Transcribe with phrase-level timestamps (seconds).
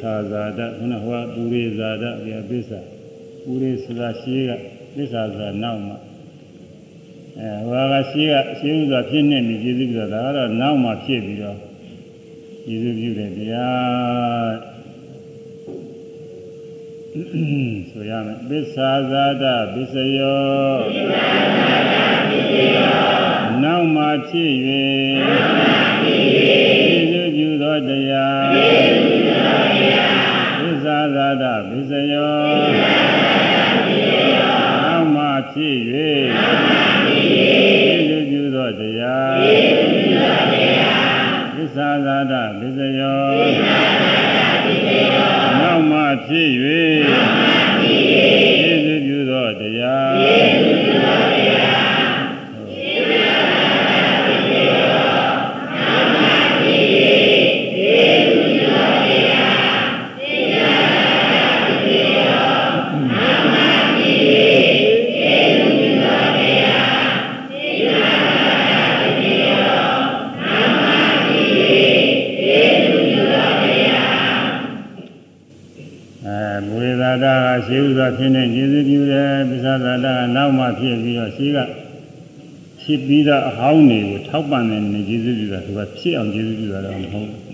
[0.00, 2.80] သာဇာတခုနဟောပူရိဇာတဒီအပစ္စာ
[3.42, 4.50] ပူရိဆိုတာရှိက
[4.94, 5.96] ပစ္စာဆိုတာနောက်မှာ
[7.38, 11.58] အဲဟောကရှိကရှိဥစွာဖြစ်နေပြီကျေစုပြုတာဒါကတော့နောက်မှာဖြစ်ပြီးတော့
[12.66, 14.52] ကျေစုပြုတယ်တရား
[17.90, 19.44] ဆိုရမယ်ပစ္စာဇာတ
[19.74, 20.78] ပစ္စယော
[23.62, 24.52] နောက်မှဖြစ်၍
[26.04, 26.20] ကျေ
[27.10, 28.87] စုပြုသောတရားပ
[31.28, 32.36] စ္စာဇာတပစ္စယော
[34.84, 35.76] နောက်မှဖြစ်၍
[37.06, 37.48] ကျေ
[38.08, 39.38] စုပြုသောတရား
[41.54, 43.26] ပစ္စာဇာတပစ္စယော
[45.60, 46.48] နောက်မှဖြစ်၍
[80.36, 81.58] နောက်မှဖြစ်ပြီးတော့ရှေးက
[82.82, 87.48] ဖြစ်ပြီးတော့အဟောင်းတွေကိုထောက်ပံ့တဲ့နေကျေစုပြုတာသူကဖြစ်အောင်ကျေစုပြုတာတော့မဟုတ်ဘူး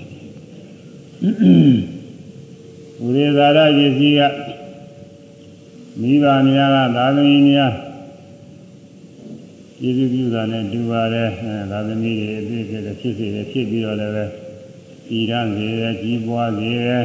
[3.00, 4.20] မူရဇာတာရည်စည်းက
[6.00, 7.72] မိဘများကသာသမီများ
[9.80, 14.24] ကျေစုပြုတာနဲ့တူပါတယ်အဲသာသမီတွေအပြည့်ဖြစ်တယ်ဖြစ်စေတယ်ဖြစ်ပြီးတော့လည်းပဲ
[15.08, 17.04] ပြည်ရန်စေတယ်ကြီးပွားစေတယ်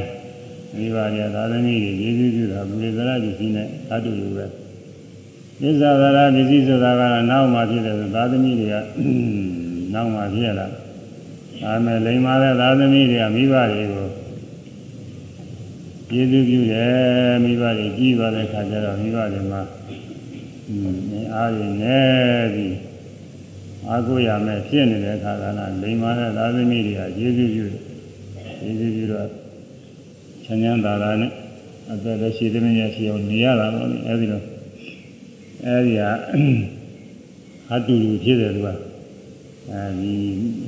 [0.75, 4.45] မိဘတွေသာသမီတွေကျေးဇူးပြုတာဘုရားသရပစ္စည်းနဲ့အတူတူပဲ
[5.61, 8.75] သစ္စာသရပစ္စည်းဆိုတာကတော့နောက်မှဖြစ်တယ်ဆိုသာသမီတွေက
[9.93, 10.67] နောက်မှဖြစ်လာ
[11.61, 14.07] ဒါမဲ့လိမ္မာတဲ့သာသမီတွေကမိဘတွေကို
[16.09, 19.61] ကျေးဇူးပြုတယ်မိဘတွေကြီးသွားတဲ့ခါကျတော့မိဘတွေမှာ
[21.11, 21.99] အင်းအားရနေ
[22.53, 22.75] ပြီး
[23.88, 27.81] အားကိုးရမယ်ဖြစ်နေတဲ့အခါကလည်းလိမ္မာတဲ့သာသမီတွေကကျေးဇူးပြုတယ်
[28.59, 29.28] ကျေးဇူးပြုတော့
[30.44, 31.31] ချမ်းချမ်းသာသာနဲ့
[31.91, 34.44] အသက်လည်းရှိသမီးရရှိအောင်နေရတာပေါ့လေအဲဒီတော့
[35.66, 36.12] အဲဒီဟာ
[37.72, 38.68] အတူတူဖြစ်တယ်သူက
[39.72, 40.14] အဲဒီ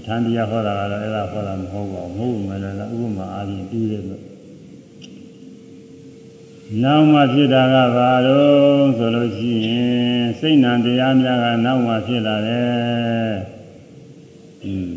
[0.06, 4.24] ဌာန်တရားဟောတာကတော့အဲ့ဒါဟောတာမဟုတ်ပါဘူးမဟုတ်ဘူးမလည်းဥပမာအားဖြင့်တူးတယ်လို့
[6.84, 13.32] နောက်မှဖြစ်တာကဘာလို့ဆိုလို့ရှိရင်စိတ်နံတရားများကနောက်မှဖြစ်လာတယ်။
[14.66, 14.94] อืม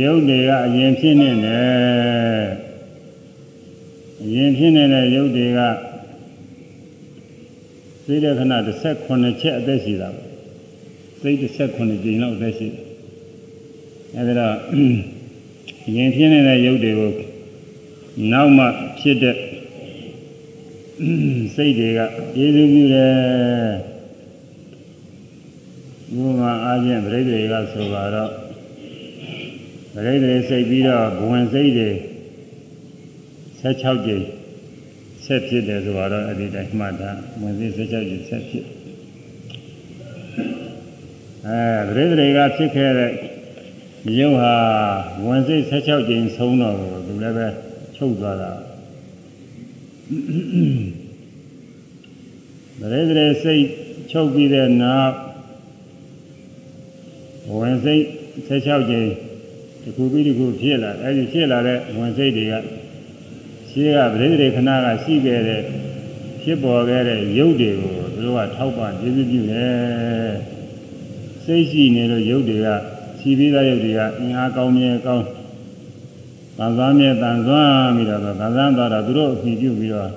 [0.00, 2.42] ရုပ်တွေကအရင်ဖြစ်နေတယ်။
[4.22, 5.60] အရင်ဖြစ်နေတဲ့ရုပ်တွေက
[8.12, 8.54] စိတ်တဲ့ခဏ
[8.90, 10.22] 18ချက်အသက်ရှိတာပဲ။
[11.20, 12.82] စိတ်18ကြိမ်လောက်အသက်ရှိတယ်။
[14.18, 14.54] အဲဒါတော့
[15.86, 17.12] အရင်ဖြစ်နေတဲ့ရုပ်တွေကို
[18.32, 18.64] နောက်မှ
[19.00, 19.36] ဖြစ်တဲ့
[21.54, 22.00] စိတ်တွေက
[22.34, 23.12] ကျေးဇူးပြုတယ်
[26.14, 28.32] ဘုရားအားဖြင့်ပြိဋ္ဌတွေကဆိုပါတော့
[29.94, 31.90] ပြိဋ္ဌတွေစိတ်ပြီးတော့ဘဝင်စိတ်တွေ
[33.60, 34.24] 16ကြိမ်
[35.32, 37.10] ဆက်ဖြစ်တယ်ဆိုတော့အဲ့ဒီတိုင်းမှတ်တာ
[37.42, 38.66] ဝင်စိတ်16ကြိမ်ဆက်ဖြစ်
[41.46, 41.60] အဲ
[41.94, 43.12] ပြိဋ္ဌတွေကဖြစ်ခဲ့တဲ့
[44.18, 44.54] ရုပ်ဟာ
[45.26, 46.76] ဝင်စိတ်16ကြိမ်ဆုံးတော့
[47.06, 47.46] သူလည်းပဲ
[47.96, 48.52] ချုပ်သွားတာ
[52.80, 53.64] ဗရေဗရေစိတ်
[54.10, 55.14] ချုပ်ပြီးတဲ့နောက်
[57.56, 58.04] ဝင်စိတ်
[58.48, 59.10] 16ကြိမ်
[59.82, 62.54] တစ်ခုပြီးတစ်ခုဖြစ်လာအဲဒီဖြစ်လာတဲ့ဝင်စိတ်တွေက
[63.72, 65.62] ရှင်းကဗရေဗရေခဏကရှိခဲ့တဲ့
[66.42, 70.32] ဖြစ်ပေါ်ခဲ့တဲ့ရုပ်တွေကိုသူတို့ကထောက်ပံ့ကျေးဇူးပြုတယ်
[71.44, 72.68] စိတ်ရှိနေလို့ရုပ်တွေက
[73.20, 75.26] ရှိပြီးသားရုပ်တွေကအင်အားကောင်းမြဲကောင်း
[76.58, 80.10] တန်ဆွမ်းမြဲတန်ဆွမ်းပြီးတော့တန်ဆွမ်းသွားတော့သူတို့အပြီးပြုပြီးတော့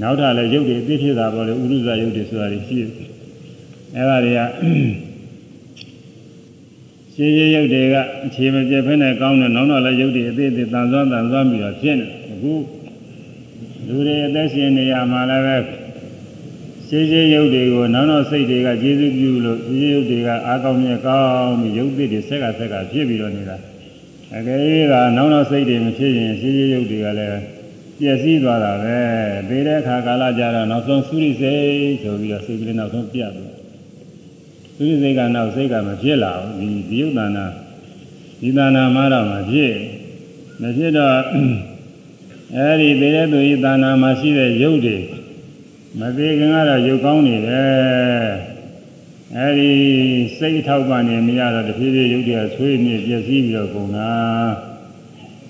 [0.00, 2.90] နောက်ထပ်လည်းရုပ်တွေအသိဖြစ်တာပေါ့လေဥရုဇရုပ်တွေဆိုတာရှိတယ်
[3.96, 4.40] အဲဒါတွေက
[7.14, 12.52] ရှင်းရှင်းရုပ်တွေကအခြေမပြတ်ဖက်နဲ့ကောင်းတယ်နောက်တော့လည်းရုပ်တွေအသေးသေးတန်ဆွမ်းတန်ဆွမ်းပြီးတော့ဖြစ်နေအခု
[13.88, 15.56] လူတွေအသက်ရှင်နေရမှာလည်းပဲ
[16.88, 23.56] ရှင်းရှင်းရုပ်တွေကိုနောက်တော့စိတ်တွေကကျေစုပြုလို့ရှင်းရှင်းရုပ်တွေကအားကောင်းမြဲကောင်းပြီးရုပ်သစ်တွေဆက်ကဆက်ကဖြစ်ပြီးတော့နေတာ
[24.36, 24.58] အကယ်၍
[24.92, 27.40] ကနောက်တော့စိတ်တွေမဖြစ်ရင်ရှင်းရှင်းရုပ်တွေကလည်း
[28.00, 28.98] ပျက်စီးသွားတာပဲ
[29.48, 33.54] ပြီးတဲ့အခါကာလကြတော့နောက်ဆုံးသုရိစိတ်ဆိုပြီးတော့စိတ်ကလေးနောက်ဆုံးပြတ်သွား
[34.76, 37.46] သုရိစိတ်ကနောက်စိတ်ကမဖြစ်လာဘူးဒီဒီယုတ်တနာ
[38.40, 39.74] ဒီတနာမှတော့မဖြစ်
[40.62, 41.14] မဖြစ်တော့
[42.56, 44.96] အဲဒီပြီးတဲ့သူဤတနာမှာရှိတဲ့ယုတ်တွေ
[45.98, 48.28] မသေးခင်ကတော့ယုတ်ကောင်းနေတယ်
[49.36, 49.70] အဲဒီ
[50.38, 54.12] စိတ်ထောက်ပံ့နေမရတော့တဖြည်းဖြည်းယုတ်တွေကဆွေးမြေပျက်စီးပြီးတော့ကုန်တာ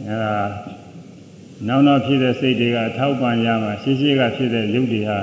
[0.07, 0.37] အဲဒါ
[1.67, 5.19] နောက်နောက်ဖြစ်တဲ့စိတ်တွေကထောက်ပံ့ရမှာရှေ့ရှေ့ကဖြစ်တဲ့ရုပ်တွေဟာ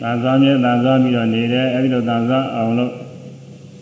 [0.00, 2.92] တန်သွားမြဲတန်သွားပြီးတော့နေတယ်အဲဒီလိုတန်သွားအောင်လို့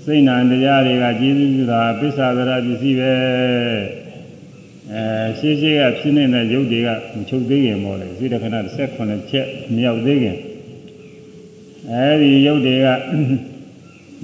[0.05, 3.12] စိတ်နာတရားတွေကကျေးဇူးပြုတာပစ္စဒရာပစ္စည်းပဲ
[4.93, 5.03] အဲ
[5.38, 8.56] ရှေ့ရှေ့ကဖြစ်နေတဲ့ရုပ်တွေကမချုပ်သေးခင်မို့လေစိတ္တခဏ
[8.88, 9.47] 18ချက်
[9.77, 10.38] မြောက်သေးခင်
[11.91, 12.87] အဲဒီရုပ်တွေက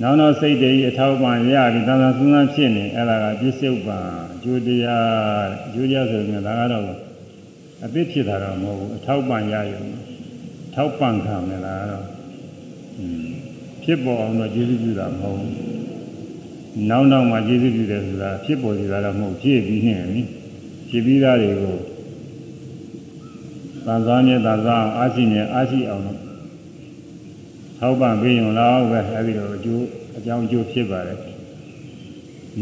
[0.01, 3.99] နောက်နောက်စိတ်တွေအထောက်ပံ့ရပြီးတန်တန်ဆန်းဆန်းဖြစ်နေအဲ့ဒါကပြစ္ဆုတ်ပံ
[4.35, 6.85] အကျိုးတရားအကျိုးတရားဆိုရင်ဒါကတော့
[7.85, 9.85] အပြစ်ဖြစ်တာတော့မဟုတ်ဘူးအထောက်ပံ့ရရုံ
[10.75, 12.07] ထောက်ပံ့ခံမယ်လားတော့
[13.85, 15.55] ဖြစ်ပေါ်အောင်တော့ကျေးဇူးပြုတာမဟုတ်ဘူး
[16.91, 20.23] နောက်နောက်မှကျေးဇူးပြုတယ်ဆိုတာဖြစ်ပေါ်စီတာတော့မဟုတ်ဖြစ်ပြီးနေပြီ
[20.93, 21.77] ဖြစ်ပြီးသားတွေကို
[23.87, 26.21] တန်စားမြဲတန်စားအောင်အားရှိနေအားရှိအောင်လို့
[27.79, 29.85] ထောက်ပံ့ပေးရင်တော့ပဲအဲဒီလိုအကျိုး
[30.17, 31.19] အကြောင်းအကျိုးဖြစ်ပါတယ်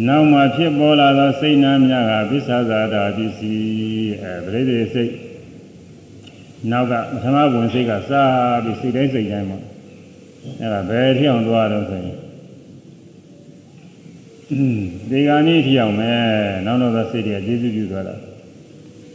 [0.06, 5.12] နောက်မှဖြစ်ပေါ်လာသောစိတ်နာများကပစ္ဆာဇာတာပစ္စည်းအဲပရိသေစိတ်
[6.70, 9.58] နောက်ကပထမဝင်စိတ်ကစားပြီးစိတ်တိုင်းစိတ်တိုင်းမှာ
[10.60, 12.16] အဲဒါဘယ်ထီအောင်သွားတော့ဆိုရင်
[14.50, 16.20] ဒီကနေ့ထီအောင်မယ်
[16.66, 18.14] နောက်တော့စိတ်တွေကကျေးဇူးပြုသွားတာ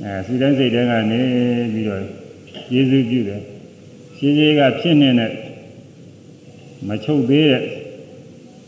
[0.04, 1.22] အဲစိတ်တိုင်းစိတ်တိုင်းကနေ
[1.74, 2.02] ပြီးတော့
[2.70, 3.42] ကျေးဇူးပြုတယ်
[4.18, 5.32] ရှင်းရှင်းကဖြစ်နေတဲ့
[6.88, 7.62] မချုပ်သေးတဲ့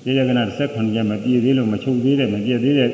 [0.04, 2.92] ဒီလက္ခဏာ18ချက်မပြည့်သေးလို့မချုပ်သေးတဲ့မပြည့်သေးတဲ့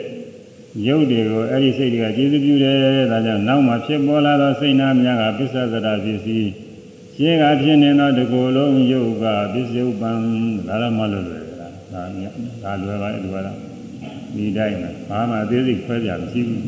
[0.87, 2.77] ရုပ်တွေကိုအဲ့ဒီစိတ်တွေကကျေစုပြုတယ်
[3.11, 6.49] ဒါကြောင့်နောက်မှဖြစ်ပေါ်လာသောစိတ်နာများကပစ္စသရပစ္စည်း
[7.15, 10.11] ရှင်းကဖြစ်နေသောတကူလုံးယုတ်ကပစ္စယုပံ
[10.67, 12.03] ဒါလည်းမလွယ်လွယ်လားဒါ
[12.63, 13.62] ဒါလွယ်ပါလေဒီကတော့
[14.35, 16.61] ဒီတိုင်းမှာဘာမှအသေးစိတ်ခွဲပြမရှိဘူး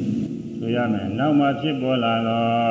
[0.60, 2.70] ဆိုရမယ်နောက်မှဖြစ်ပေါ်လာသော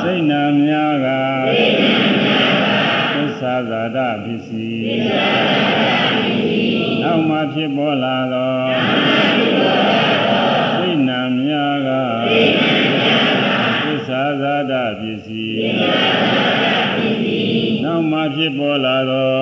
[0.00, 1.06] စိတ်နာများက
[3.42, 4.84] သာဇာတပစ္စည်း
[7.02, 8.54] နောက်မှဖြစ်ပေါ်လာသော
[10.76, 11.90] စိတ်နာများက
[13.84, 15.58] သစ္စာဇာတပစ္စည်း
[17.84, 19.32] နောက်မှဖြစ်ပေါ်လာသော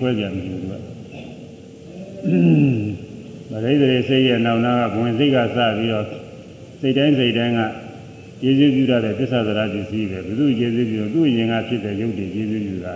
[0.00, 0.74] သေးစိတ်လည်းသိခွဲကြမရှိဘူးသူက
[3.50, 6.06] ဗရိဒရေစိတ်ရဲ့နောက်နာကဘဝင်စိတ်ကစပြီးတော့
[6.80, 7.60] စိတ်တိုင်းစိတ်တိုင်းက
[8.40, 12.94] ကျေးဇူးပြုရတဲ့သစ္စာသရပစ္စည်းပဲဘုသူကျေးဇူးပြုသူ့ရင်ကဖြစ်တဲ့ယုတ်တွေကျေးဇူးပြုတာ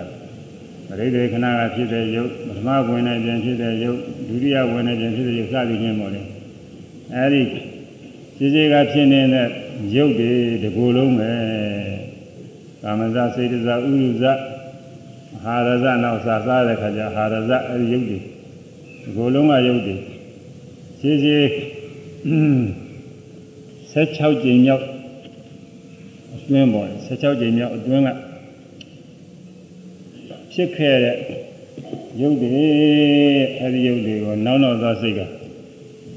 [0.88, 6.23] ဗရိဒရေခဏကဖြစ်တဲ့ယုတ်ပထမဝင်နဲ့ပြန်ဖြစ်တဲ့ယုတ်ဒုတိယဝင်နဲ့ပြန်ဖြစ်တဲ့ယုတ်စသည်ချင်းပေါ့လေ
[7.14, 7.42] အဲဒီ
[8.38, 9.49] ကျေးဇူးကဖြစ်နေတဲ့
[9.97, 10.30] ယုတ်တွေ
[10.62, 11.32] ဒီကိုယ်လုံးပဲ
[12.82, 14.51] ကာမဇစေတဇဥရုဇ
[15.44, 19.96] ဟာရဇနောက်စားစားတဲ့ခါကျဟာရဇအဲဒီယုတ်တွေဒီကိုယ်လုံးကယုတ်တွေ
[21.00, 21.49] ရှင်းရှင်း
[23.92, 24.84] 16ကြိမ်မြောက်
[26.34, 28.08] အတွင်းပေါ်16ကြိမ်မြောက်အတွင်းက
[30.52, 31.16] ဖြစ်ခဲ့တဲ့
[32.20, 32.64] ယုတ်တွေ
[33.61, 35.20] အဲဒီယုတ်တွေကိုနောက်နောက်သောစိတ်က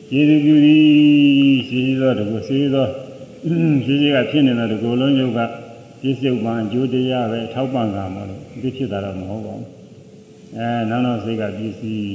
[0.09, 0.83] ကျေစုပြုသည်
[1.67, 2.87] ရှိသောတကူရှိသော
[3.85, 5.39] ရှိရှိကဖြစ်နေတာဒီကိုယ်လုံးယုတ်က
[6.05, 9.67] ပြစ္ဆုတ်ပံအကျိုးတရားပဲထောက်ပံ့ကမှာလို့ဒီဖြစ်တာတော့မဟုတ်ပါဘူး
[10.57, 12.05] အဲနောက်နောက်စိတ်ကပစ္စည်း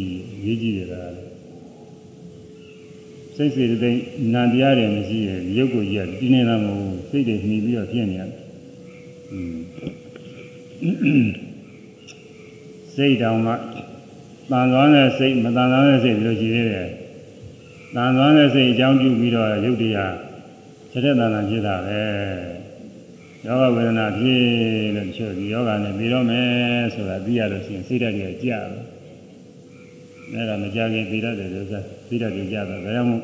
[0.45, 1.15] ရေးကြည့်တယ်လား
[3.37, 4.01] စိတ်စေတသိက်
[4.35, 8.31] နံတရားတွေမရှိရင်ရုပ်ကိုကြီးကတင်းနေတာမဟုတ်ဘူးစိတ်တွေနှီးပြီးတော့ဖြစ်နေရတယ်
[12.95, 16.89] စိတ်တောင်မှတန်သွားတဲ့စိတ်မတန်သွားတဲ့စိတ်လို့ရှိသေးတယ်
[17.95, 20.15] တန်သွားတဲ့စိတ်အကြောင်းပြုပြီးတော့ရုပ်တရား
[20.91, 22.01] ချက်တဲ့တန်တန်ဖြစ်တာပဲ
[23.47, 24.43] ယောဂဝေဒနာဖြစ်
[24.97, 28.85] လို့တချို့ဒီယောဂနဲ့ပြီးတော့မယ်ဆိုတာသိရလို့ရှိရင်စိတ်ဓာတ်ကြီးကြာတယ်။
[30.33, 33.23] အဲဒါမကြခင်ပြီးတတ်တယ်လို့ဆိုသိတတ်ကြီးကြာတယ်။ဒါကြောင့်မို့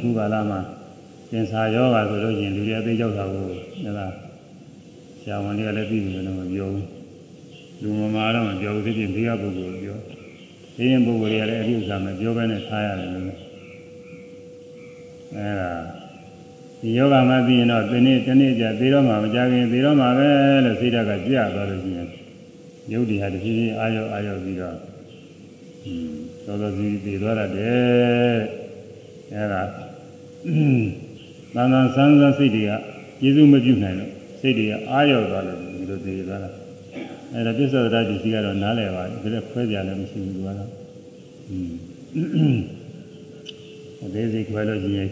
[0.00, 0.60] ခုကာလမှာ
[1.30, 4.12] ကင်ဆာယောဂါဆိုလို့ရှိရင်လူတွေအသေးကြောက်တာကိုဟဲ့လား
[5.20, 6.86] ဆရာဝန်တွေကလည်းသိတယ်လို့မပြောဘူး
[7.82, 9.98] လူမမာတော့မပြောဘူးသိပြင်ဘေးကပုဂ္ဂိုလ်ပြော
[10.76, 13.24] ဒီရင်ပုဂ္ဂိုလ်တွေကလည်းအဒီဥစ္စာမပြောဘဲနဲ့ထားရတယ်လို့
[15.36, 15.70] အဲဒါ
[16.80, 20.28] ဒီယောဂမပြီးရင်တော့ဒီနေ့ဒီနေ့ကျသေတော့မှမကြခင်သေတော့မှပဲ
[20.64, 22.08] လို့စိတ်ဓာတ်ကကြွသွားလို့ရှိရင်
[22.92, 24.76] ယုတ်ဒီဟာတဖြည်းဖြည်းအာရုံအာရုံပြီးတော့
[26.44, 28.38] သောသောစီသေသွားရတယ်
[29.34, 29.62] အဲဒါ
[31.54, 32.70] နာနာဆန်းဆန်းစိတ်တွေက
[33.20, 36.50] ကျေစုမပြုနိုင်လို့စိတ်တွေကအာရုံသွားလို့ဒီလိုသေသွားတာ
[37.32, 40.70] အဲဒါပြစ္ဆဒရာဒီစီကတော့နားလည်ပါတယ်ဒါလည်းခွဲပြလည်းမရှိဘူးကတော့
[41.48, 42.62] အင်း
[44.04, 45.08] အသေးစိတ်ခွဲလို့ရှိရင်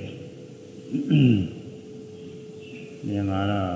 [3.08, 3.72] မြန်မာတော့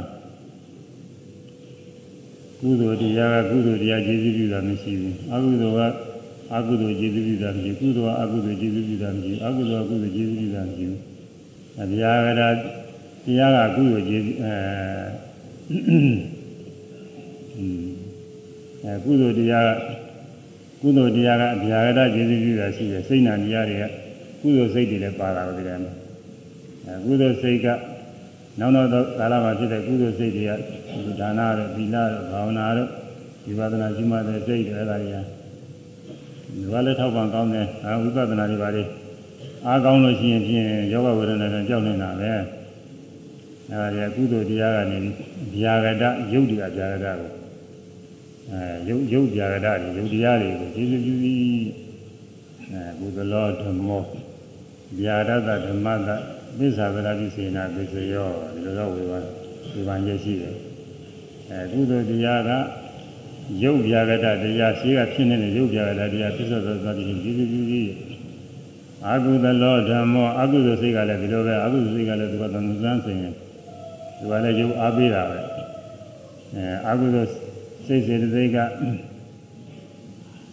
[2.60, 5.94] ကုသိုလ်တရားကကုသိုလ်တရားကျေးဇူးပြုတာမရှိဘူးအကုသိုလ်က
[6.54, 11.00] အကုသိုလ်ကျေးဇူးပြုတာမရှိဘူးကုသိုလ်ကအကုသိုလ်ကျေးဇူးပြုတာမရှိဘူးအကုသိုလ်ကကုသိုလ်ကျေးဇူးပြုတာမရှိဘူး
[11.82, 12.48] အဗျာကရာ
[13.24, 14.54] တရားကကုသိုလ်ကျေးဇူးအဲ
[18.84, 19.70] အဲကုသိုလ်တရားက
[20.80, 23.84] ကုသိုလ်တရားကအဗျာကရာကျေးဇူးပြုတာရှိတယ်စိတ်နာတရားတွေက
[24.40, 25.94] ကုသိုလ်စိတ်တွေလည်းပါတာပဲဒီကနေ့
[26.86, 27.66] အဲကုသိုလ်စိတ်က
[28.58, 30.50] နောက်နောက်သောကာလမှာဖြစ်တဲ့ကုသိုလ်စိတ်တွေက
[31.20, 32.88] ဒါနတို့သီလတို့ဘာဝနာတို့
[33.44, 35.16] ဒီဝဒနာရှိမှတဲ့စိတ်တွေအဲ့ဒါတွေက
[36.52, 38.82] ဒီကလည်းထောက်ပံ့ကောင်းတယ်အာဝိပဿနာတွေပါလေ
[39.66, 42.42] အားကောင်းလို့ရှိရင်ဖြင့်ယောဂဝေဒနာတွေကြောက်နေတာပဲအဲ့
[43.70, 44.98] ဒါတွေကကုသိုလ်တရားကနေ
[45.54, 47.30] ဗျာဂတယုတ်တရားဗျာဂတကို
[48.50, 51.40] အဲယုတ်ယုတ်ဗျာဂတတွေယုတ်တရားတွေကိုကျေစုပြုပြီး
[52.72, 54.02] အဲကုသလောဓမ္မော
[55.00, 56.10] ဗျာဒတဓမ္မတ
[56.58, 59.18] သစ္စာဗလာပိစေနာပစ္စယောဒီလိုတော့ဝေဘာ
[59.74, 60.54] ဝေဘာချက်ရှိတယ်
[61.50, 62.50] အဲကုသိုလ်တရားက
[63.62, 67.90] ရုပ်ပြာကတတရားရှိကဖြစ်နေတဲ့ရုပ်ပြာကတတရားပြစ္ဆောသောသတိကြီးကြီးကြီးကြီး
[69.06, 73.34] အာဟုသလောဓမ္မောအာဟုသစိတ်ကလည်းဒီလိုပဲအာဟုသစိတ်ကလည်းသူကသံသန်းဆိုင်ရင်
[74.18, 75.38] သူကလည်းရုပ်အားပေးတာပဲ
[76.54, 77.16] အဲအာဟုသ
[77.86, 78.58] စိတ်စေတသိက်က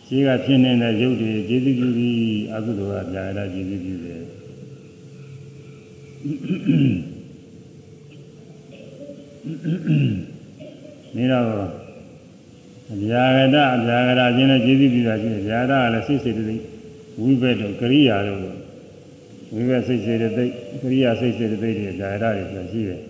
[0.05, 4.21] ရှိကဖြစ်နေတဲ့ရုပ်တွေကျေစုပြုပြီးအာဟုသကပြာကတကျေစုပြုတယ်
[11.15, 11.45] နေတော့
[12.93, 16.55] အဗျာဂတအဗျာဂတချင်းနဲ့ကျေးဇူးပြုတာရှိတယ်ဗျာဂတကလည်းစိတ်စိတ်တိ
[17.21, 18.39] ဝိဘက်တို့ကရိယာတို့
[19.53, 20.45] ဝိဘက်စိတ်စိတ်တိ
[20.81, 23.01] ကရိယာစိတ်စိတ်တိတွေဗျာဂတတွေဆိုရှိတယ်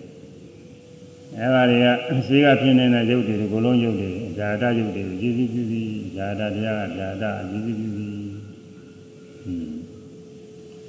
[1.38, 1.86] အဲဒါတွေက
[2.26, 4.08] ရှိကဖြစ်နေတဲ့ရုပ်တွေကိုလုံးရုပ်တွေ
[4.38, 7.95] ဗျာဂတရုပ်တွေကိုကျေးဇူးပြုပြီးဗျာဂတတရားကဗျာဂတကျေးဇူးပြုပြီး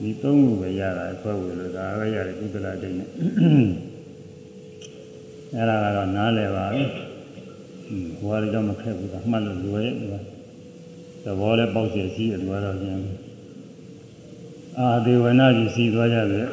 [0.01, 3.09] ဒီသုံးခုပဲရတာအခွဲဝေလို့ဒါပဲရတယ်ကုသလတိတ်နဲ့
[5.55, 6.83] အဲ့ဒါကတော့နားလည်ပါပြီ
[8.19, 10.13] ဟိုကတော့မခက်ဘူးကမှတ်လို့လွယ်ရဲ့ဒီက
[11.23, 12.99] သဘောလည်းပေါက်စီရှိတယ်ဒီကတော့ကျန်
[14.79, 16.47] အာဒေဝနာကြီးစီသွားကြတယ်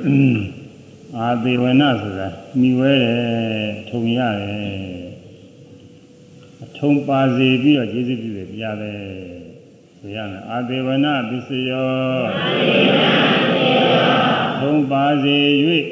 [1.19, 2.29] အာဒေဝနာဆိုတာ
[2.61, 5.05] မိဝဲတယ်ထုံရတယ်
[6.63, 9.44] အထုံပါစေပြီးတော့ကျေးဇူးပြုတယ်ပြရတယ်
[10.07, 11.91] ဆိုရမယ်အာဒေဝနာပစ္စယော
[12.37, 13.15] အာဒေဝနာ
[14.61, 15.39] သုံးပါစေ၍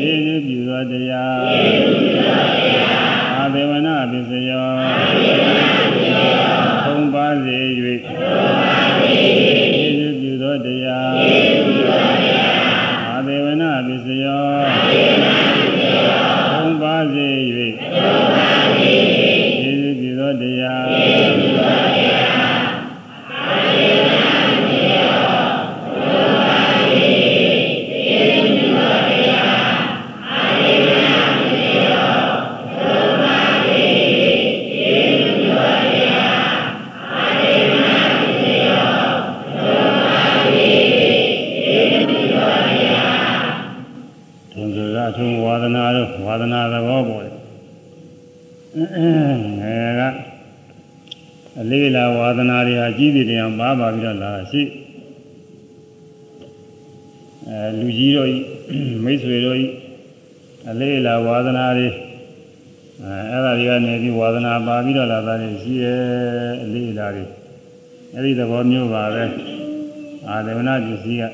[0.00, 1.99] ကျေးဇူးပြုသောတရား
[52.66, 54.62] တွေဟာကြီးတယ်တရားပါပါပြီးတော့လာရှိ
[57.48, 58.36] အဲလူကြီးတို့ဤ
[59.04, 59.66] မိတ်ဆွေတို့ဤ
[60.70, 61.88] အလေးလာဝါဒနာတွေ
[63.02, 66.00] အဲအဲ့ဒါတွေကနေပြီးဝါဒနာပါပြီးတော့လာတာတွေရှိရဲ့
[66.62, 67.24] အလေးလာတွေ
[68.14, 69.24] အဲ့ဒီသဘောမျိုးပါပဲ
[70.28, 71.24] အာဒေဝနာပစ္စည်းက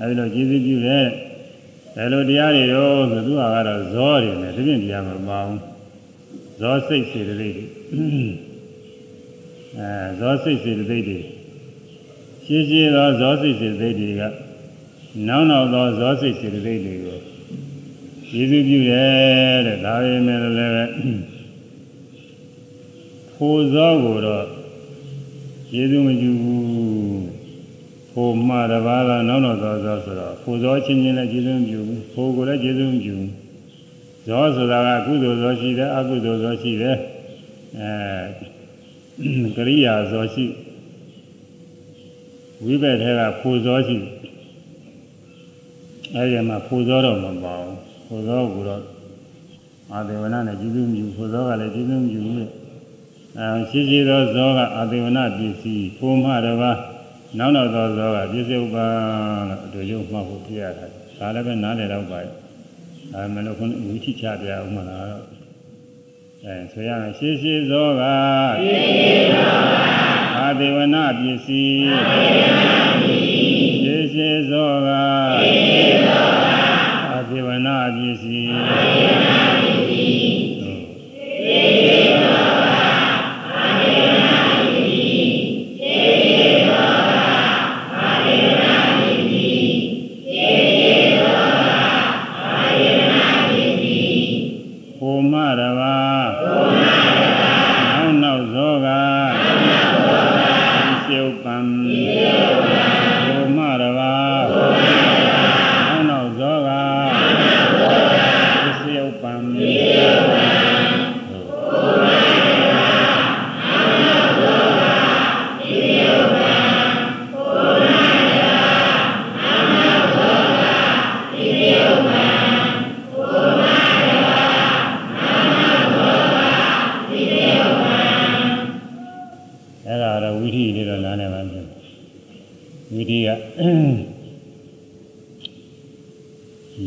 [0.00, 1.04] အဲဒီလိုကျေးဇူးပြုတဲ့
[1.94, 5.60] ဘယ်လိုတရားတွေတော့ဆိုသူကတော့ဇောတွေနဲ့တပြင်းတရားမပါဘူး
[6.60, 7.64] ဇောစိတ်စေတသိက်တွေ
[9.78, 9.88] အဲ
[10.18, 11.18] ဇောစိတ်စေတသိက်တွေ
[12.44, 14.22] ရှင်းရှင်းသောဇောစိတ်စေတသိက်တွေက
[15.28, 17.18] နောက်နောက်သောဇောစိတ်စေတသိက်တွေကို
[18.28, 21.22] ကျေးဇူးပြုတယ်တဲ့ဒါပေမဲ့လည်း
[23.34, 24.46] ဖိုဇောကိုတော့
[25.70, 26.62] ကျေးဇူးမပြုဘူး
[28.12, 31.80] ဟိုမှာတပါးကနောက်တော့သောသောဆိုတော့ကိုသောချင်းချင်းလည်းကျေးဇူးပြု
[32.12, 33.16] ဟိုကိုလည်းကျေးဇူးပြု
[34.26, 36.96] ဇောဆိုတာကကုသိုလ်ဇောရှိတယ်အကုသိုလ်ဇောရှိတယ်
[37.78, 38.51] အဲ
[39.56, 40.46] ကရိယာဇောရှိ
[42.64, 43.96] ဝိဘက်ထဲကဖိုဇောရှိ
[46.14, 47.76] အဲဒီမှာဖိုဇောတော့မပါဘူး
[48.06, 48.82] ဖိုဇောကတော့
[49.92, 52.50] အာဒေဝနာနဲ့ကျေးဇူးပြုဖိုဇောကလည်းကျေးဇူးပြုလို့
[53.38, 56.78] အဲရှိရှိသောဇောကအာဒေဝနာပစ္စည်းဖိုမှတပါး
[57.38, 58.86] နောက်နောက်သောဇောကပြစ္ဆုတ်ပါ
[59.48, 62.32] လို့အတူတူမှတ်ဖို့ပြရတယ်ဒါလည်းပဲနားလည်တော့ပါရဲ့
[63.14, 65.41] အဲမလို့ခုဝိချိချပြအောင်မလားတော့
[66.44, 68.02] အဲဆိုရမယ်ရှေးရှေးဇောက
[68.60, 69.78] ရှေးရှေးဇောက
[70.36, 74.88] အာဒေဝနာပစ္စည်းအာဒေဝနာပစ္စည်းရှေးရှေးဇောက
[75.40, 76.44] ရှေးရှေးဇောက
[77.10, 80.42] အာဒေဝနာပစ္စည်းအာဒေဝနာပစ္စည်း
[81.32, 82.62] ရှေးရှေးဇော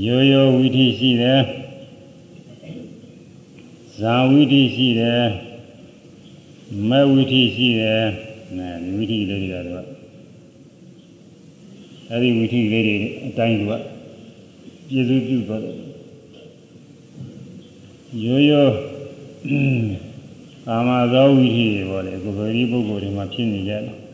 [0.06, 1.42] ရိုးရိုးဝိထိရှိတယ်
[4.00, 5.24] ဇာဝိထိရှိတယ်
[6.90, 8.04] မဝိထိရှိတယ်
[8.58, 9.86] နဲဝိထိလေးတွေကတော့
[12.10, 12.96] အဲ့ဒီဝိထိလေးတွေ
[13.28, 15.76] အတိုင်းကပြည့်စုံပြုသွားတယ်
[18.24, 18.74] ရိုးရိုး
[20.68, 24.06] ကာမဇောဝိထိတွေပေါ့လေကိုယ်ပရိပုဂ္ဂိုလ်တွေမှာဖြစ်နေကြတယ်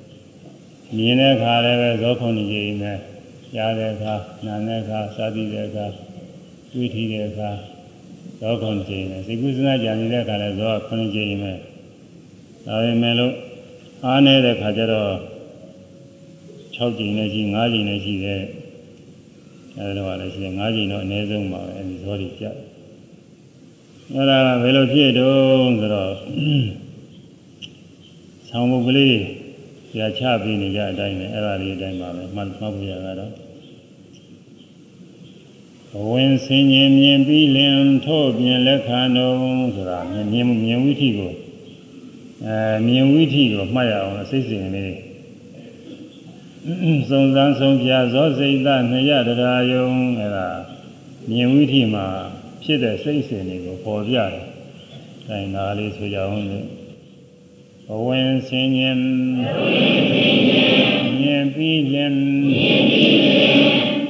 [0.98, 2.98] မြင်တဲ့အခါလည်းပဲဇောခုန်ကြီးကြီးနဲ့
[3.56, 4.13] ကြားတဲ့အခါ
[4.46, 5.86] နားတဲ့အခါစားပြီးတဲ့အခါ
[6.74, 7.50] တွေ့ထီတဲ့အခါ
[8.40, 11.58] ဇောခုန်ကြီးနဲ့စိတ်ကူးစနာကြံနေတဲ့အခါလည်းဇောခုန်ကြီးနဲ့
[12.66, 13.34] ဒါပေမဲ့လို့
[14.06, 15.12] အားနေတဲ့အခါကျတော့
[16.76, 18.42] 6ကြိမ်နဲ့ရှိ9ကြိမ်နဲ့ရှိတဲ့
[19.80, 22.46] အဲဒါတော့လည်းရှိတယ်9ကြိမ်တော့အနည်းဆုံးပါပဲအဲဒီဇောတွေကြ
[24.14, 26.14] အဲ့ဒါဘယ်လိုဖြစ်တုံးဆိုတော့
[28.50, 29.18] ဆောင်းမုတ်ကလေး
[29.90, 33.51] ဆရာချပေးနေကြအတိုင်းပဲအဲ့ဒါလေးအတိုင်းပါပဲမှတ်မှတ်ဖို့ရတာတော့ဘ
[36.10, 37.76] ဝင်ဆင်ញင်မြင်ပြီးလင်
[38.06, 39.36] ထို့ပြင်လက်ခံတော်
[39.76, 41.34] ဆိုတာမြင်မြင်မြင်ဝိထိကို
[42.46, 44.98] အဲမြင်ဝိထိကိုမှတ်ရအောင်စိတ်စဉ်လေး
[47.10, 49.88] စုံစမ်းဆုံးပြဇောစိတ်သနှစ်ရတရားယုံ
[50.20, 50.48] အဲ့ဒါ
[51.30, 52.06] မြင်ဝိထိမှာ
[52.64, 54.46] ဖြစ်တဲ့စိတ်စဉ်တွေကိုပေါ်ပြတယ်။
[55.30, 56.60] အဲဒါလေးဆိုကြအောင်လေ။
[57.88, 58.98] ဘဝင်ဆင်းញင်
[61.20, 62.14] မြင်ပြီးလင်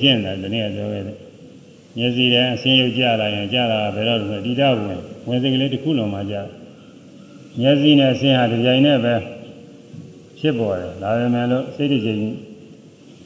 [0.00, 1.16] ပြင့်တယ်ဒီနေ့ပြောခဲ့တယ်
[1.96, 6.34] မျက်စိထဲအဆင်းရုပ်ကြလာရင်ကြတာဘယ်တော့လဲဒီတော့ဝင်ဝင်စိတ်ကလေးတစ်ခုလုံးမှကြ
[7.60, 9.14] မျက်စိနဲ့အဆင်းဟာဒီကြိုင်နဲ့ပဲ
[10.38, 12.20] ဖြစ်ပေါ်တယ်ဒါပေမဲ့လို့စိတ်တကြိမ်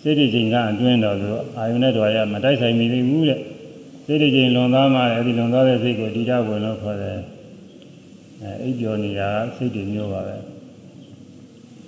[0.02, 3.40] စိတ်တကြိမ်ကအတွင်းတော်ဆိုအာယုန်နဲ့တော်ရမတိုက်ဆိုင်မိသေးဘူးတဲ့
[4.06, 7.18] စိတ်တကြိမ်လွန်သွားမှအဲ့ဒီလွန်သွားတဲ့စိတ်ကိုဒီတော့ဝင်လို့ခေါ်တယ်
[8.42, 10.36] အဲအိပ်ပျော်နေတာစိတ်တွေမျိုးပါပဲ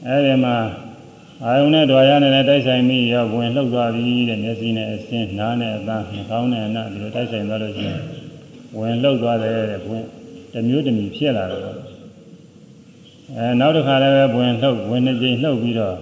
[0.06, 0.56] အဲ့ဒီမှာ
[1.46, 8.00] အာယုန်နဲ့ဓာရနဲ့လည်းတိုက်ဆိုင်ပြီးရောဝင်လှုပ်သွားပြီတဲ့မျက်စိနဲ့အစင်းနားနဲ့အသားနှာခေါင်းနဲ့အနံ့ဒီလိုတိုက်ဆိုင်သွားလို့ရှိရင်
[8.78, 10.04] ဝင်လှုပ်သွားတယ်တဲ့ဝင်
[10.52, 11.62] တစ်မျိုးတစ်မျိုးဖြစ်လာတယ်
[13.36, 15.96] အဲနောက်တစ်ခါလည်းပဲဝင်လှုပ်ဝင်နှစ်ကြိမ်လှုပ်ပြီးတော့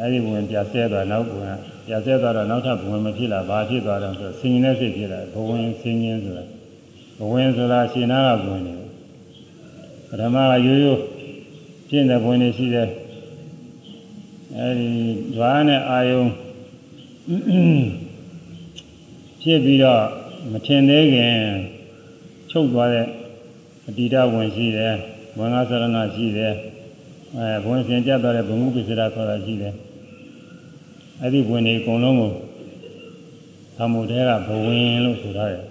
[0.00, 1.56] အဲဒီဝင်ပြဆဲသွားနောက်ဝင်
[1.86, 6.44] ပြဆဲသွားတော့နောက်ထပ်ဝင်မဖြစ်လာဘာဖြစ်သွားတော့ဆိုဆင်းရဲစိတ်ဖြစ်လာဘဝင်ဆင်းရဲဆိုတာ
[7.18, 8.74] ဘဝင်ဆိုတာရှင်နာကဝင်နေ
[10.08, 11.00] ပထမကရိုးရိုး
[11.88, 12.88] ပြင်းတဲ့ဝင်နေရှိတယ်
[14.58, 14.90] အဲဒီ
[15.36, 16.24] ဓွားနဲ့အာယုံ
[19.42, 20.02] ဖြစ်ပြီးတော့
[20.52, 21.36] မထင်သေးခင်
[22.50, 23.06] ချုပ်သွားတဲ့
[23.86, 24.94] အတ္တိတဝင်ရှိတယ်
[25.38, 26.54] ဝင်္ဂသရဏရှိတယ်
[27.36, 29.74] အဲဘဝင်စင်ကြသွားတဲ့ဘုံမှုပစ္စရာခေါ်တာရှိတယ်
[31.20, 32.32] အဲ့ဒီဝင်တွေအကုန်လုံးကို
[33.76, 35.64] သမုဒ္ဒေကဘဝင်လို့ဆိုထားတယ်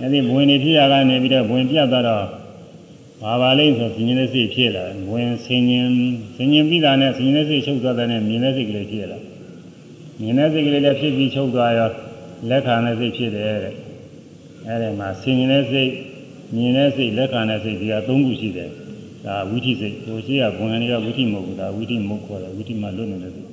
[0.00, 2.24] အဲ့ဒီဘဝင်တွေဖြစ်ရကနေပြီးတော့ဘဝင်ပြတ်သွားတော့
[3.21, 5.91] ဘာပါလိမ့်ဆိုဆင်ញင်းတဲ့စိတ်ဖြစ်လာဘဝင်ဆင်ញင်း
[6.35, 9.19] ဆင်ញင်းပြီးတာနဲ့ဆင်ញင်းတဲ့စိတ်ချုပ်သွားတဲ့နဲ့မြင်တဲ့စိတ်ကလေးဖြစ်လာ
[10.21, 11.89] မြင်တဲ့စိတ်ကလေးလည်းဖြစ်ပြီးချုပ်သွားရော
[12.49, 13.75] လက်ခံတဲ့စိတ်ဖြစ်တယ်တဲ့
[14.67, 15.91] အဲ့ဒီမှာဆင်ញင်းတဲ့စိတ်
[16.55, 18.69] မြင်တဲ့စိတ်လက်ခံတဲ့စိတ်ဒီက၃ခုရှိတယ်
[19.25, 23.47] ဒါဝိသိစိတ်ဟိုရှိကဘဝင်တွေကဝိသိမဟုတ်ဘူးဒါဝိသိမဟုတ်ခေါ်တယ်ဝိသိမှလွတ်နေတဲ့စိတ်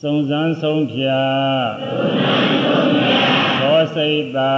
[0.00, 1.20] စုံစမ်းဆုံးဖြာ
[3.60, 4.54] သောစိတ်သာ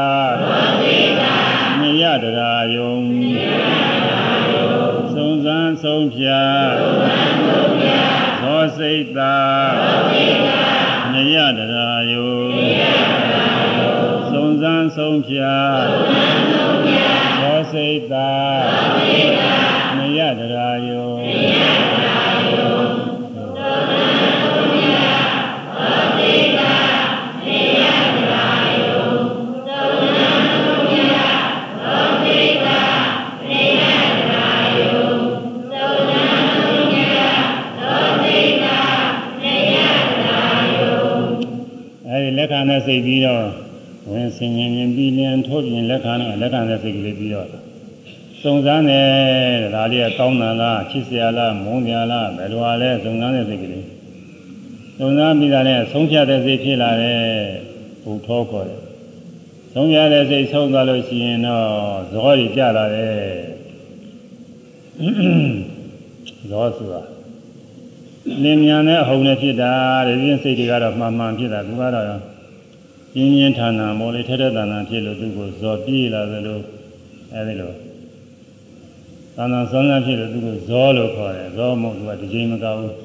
[0.80, 0.86] မြ
[1.18, 1.55] ရတ
[2.07, 2.99] ရာယုံ
[5.13, 6.43] စုံစမ်းဆုံးဖြာ
[8.41, 9.37] သောစိတ်သာ
[11.11, 12.39] မြရတရာယုံ
[14.31, 15.55] စုံစမ်းဆုံးဖြာ
[17.39, 18.31] သောစိတ်သာ
[44.47, 47.47] င်ဆင်ញင်မြင်ပြီးလျင်ထိုးပြင်လက်ခံတဲ့လက်ခံတဲ့စိတ်ကလေးပြီးတော့
[48.41, 49.09] စုံစမ်းတယ်
[49.73, 53.85] ဒါလေးကကောင်းတာလားချစ်စရာလားမုန်းစရာလားဘယ်လိုလဲစုံစမ်းတဲ့စိတ်ကလေး
[54.97, 57.21] စုံစမ်းပြီးတာနဲ့ဆုံးဖြတ်တဲ့စိတ်ဖြစ်လာတယ်
[58.03, 58.81] ဘုထောခေါ်တယ်
[59.73, 61.67] ဆုံးဖြတ်တဲ့စိတ်ဆုံးသွားလို့ရှိရင်တော့
[62.11, 63.17] ဇောကြီးကြလာတယ်
[66.51, 67.01] ဇောဆိုတာ
[68.43, 69.71] လင်းမြန်တဲ့အဟုန်နဲ့ဖြစ်တာ
[70.07, 72.36] တဲ့ဒီစိတ်တွေကတော့မှန်မှန်ဖြစ်တာသူကတော့
[73.17, 76.59] ပြင်းပြင်းထန်ထန်မော်လေထဲထဲတန်တန်ဖြစ်လို့သူကိုဇော်ပြေးလာသလို
[77.33, 77.73] အဲဒီလို
[79.35, 82.95] တန်တန်ဆောင်းဆောင်းဖြစ်လို့သူကိုဇောလို့ခေါ်တယ်ဇောမဟုတ်သူကဒီချိန်မကောက်ဘူး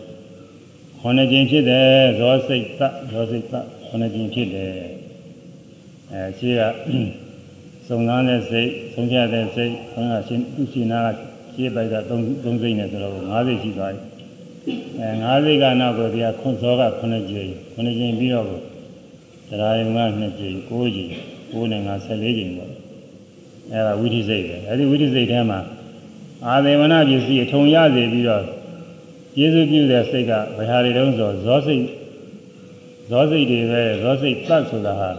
[1.01, 3.55] ခုနှစ်ချိန်ဖြစ်တယ်ဇောစိတ်တဇောစိတ်တ
[3.87, 4.73] ခုနှစ်ချိန်ဖြစ်တယ်
[6.13, 6.61] အဲရှိက
[7.87, 11.17] စုံစမ်းတဲ့စိတ်ဆုံးဖြတ်တဲ့စိတ်ခေါင်းကရှင်သူရှင်နာက
[11.55, 14.03] ရှင်းပိုက်က3 3စိတ်နဲ့ဆိုတော့5စိတ်ရှိသွားပြီ
[15.01, 18.47] အဲငါးစိတ်ကနောက်ကိုဒီကခွန်စောက9ကြိမ်9ကြိမ်ပြီးတော့
[19.53, 21.11] တရားယုံက2ကြိမ်9ကြိမ်
[21.53, 22.73] 9နဲ့ငါ14ကြိမ်ပေါ့
[23.73, 25.61] အဲဒါဝိသိစိတ်ပဲအဲဒီဝိသိစိတ်ထဲမှာ
[26.47, 28.45] အာသေဝနာပစ္စည်းအထုံရစေပြီးတော့
[29.37, 31.83] ကျေစုပြုတဲ့စိတ်ကဘယ်ဟာတွေတုံးဆိုဇောစိတ်
[33.11, 35.11] ဇောစိတ်တွေပဲဇောစိတ်သတ်ဆိုတာဟာ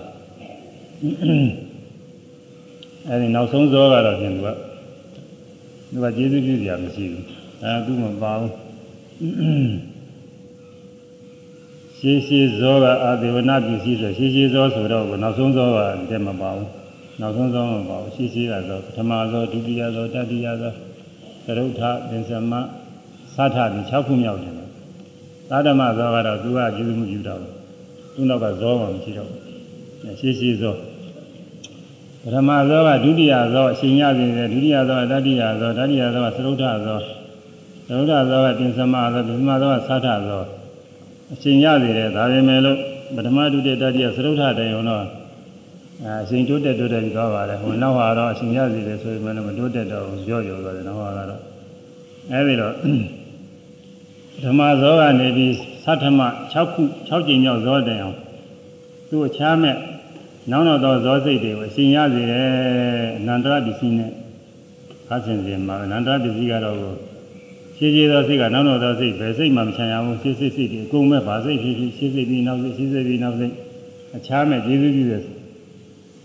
[3.07, 4.47] အဲဒီနောက်ဆုံးဇောကတော့ပြင်သူက
[5.91, 7.25] သူကကျေစုပြုစရာမရှိဘူး
[7.63, 8.51] အဲသူမပါဘူး
[12.05, 16.69] ရှေးရှေးဇောကအာဒေဝနာပစ္စည်းဆိုရှေးရှေးဇောဆိုတော့နောက်ဆုံးဇောကတည်းမပါဘူး
[17.21, 20.71] နောက်ဆုံးဇောမပါဘူးရှေးရှေးကဇောပထမဇောဒုတိယဇောတတိယဇော
[21.45, 22.53] သရုတ်ထပင်စမ
[23.35, 24.53] သထပြီး6ခုမြောက်တယ်
[25.49, 27.39] သာဓမဇောကတော့သူကကျေးဇူးမှုယူတော့
[28.13, 30.75] သူနောက်ကဇောမှမရှိတော့ဘူးရှေးရှေးဇော
[32.23, 36.97] ပထမဇောကဒုတိယဇောအရှင်ရပြီလေဒုတိယဇောတတိယဇောတတိယဇောသရုတ်ထဇော
[37.87, 40.62] သရုဒ္ဓသောကပြင်စမသောပြင်စမသောကသာထသော
[41.33, 42.77] အရှင်ရသေးတယ်ဒါပေမဲ့လို့
[43.15, 45.03] ပထမဒုတိယတတိယသရုဒ္ဓတိုင်အောင်တော့
[46.21, 51.41] အရှင်တိုးတက်တိုးတက်ပြီးသွားပါတယ်ဟိုနောက်ဟာတော့အရှင်ရသေးတယ်ဆိုပေမဲ့မတိုးတက်တော့ကြော့ကြော့သွားတယ်နောက်ဟာကတော့
[52.31, 52.73] အဲဒီတော့
[54.33, 56.19] ပထမဇောကနေပြီးသတ္ထမ
[56.53, 58.17] 6ခု6ကြိမ်မြောက်ဇောတိုင်အောင်
[59.09, 59.75] သူ့ချားမဲ့
[60.51, 62.47] နောက်နောက်သောဇောစိတ်တွေကိုအရှင်ရသေးတယ်
[63.17, 64.11] အနန္တရပစ္စည်းနဲ့
[65.07, 66.77] ဖတ်ဆင်စဉ်မှာအနန္တရပစ္စည်းကတော့
[67.83, 73.53] ရှင်းရှင်းသောစိတ်ကနောက်နောက်သောစိတ်ဘယ်စိတ်မှမချမ်းရဘူးရှင်းစိတ်စိတ်ဒီအကုန်မဲ့ဗာစိတ်ဖြစ်ဖြစ်ရှင်းစိတ်ပြီးနောက်စိတ်ရှင်းစိတ်ပြီးနောက်စိတ်
[74.15, 75.21] အခြားမဲ့ကျေးဇူးပြုတဲ့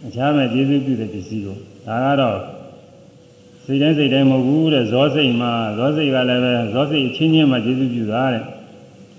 [0.06, 2.38] အခြားမဲ့ကျေးဇူးပြုတဲ့ပစ္စည်းကိုဒါကတော့
[3.64, 8.44] စိတ်တိုင်းစိတ်တိုင်းမဟုတ်ဘူးတဲ့ဇောစိတ်မှာဇောစိတ်ကလည်းပဲဇောစိတ်အချင်းချင်းမှကျေးဇူးပြုတာတဲ့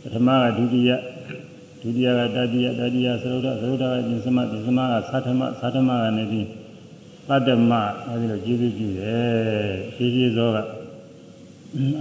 [0.01, 0.89] ပထမကဒုတိယ
[1.81, 6.47] ဒုတိယကတတိယတတိယသရုဒ္ဓသရုဒ္ဓကပြင်စမပြင်စမကသာထမသာထမကနေပြီး
[7.27, 7.71] ပတ္တမ
[8.07, 10.78] အဲဒီလိုကျေးဇူးပြုတယ်ရှင်းရှင်းဇောက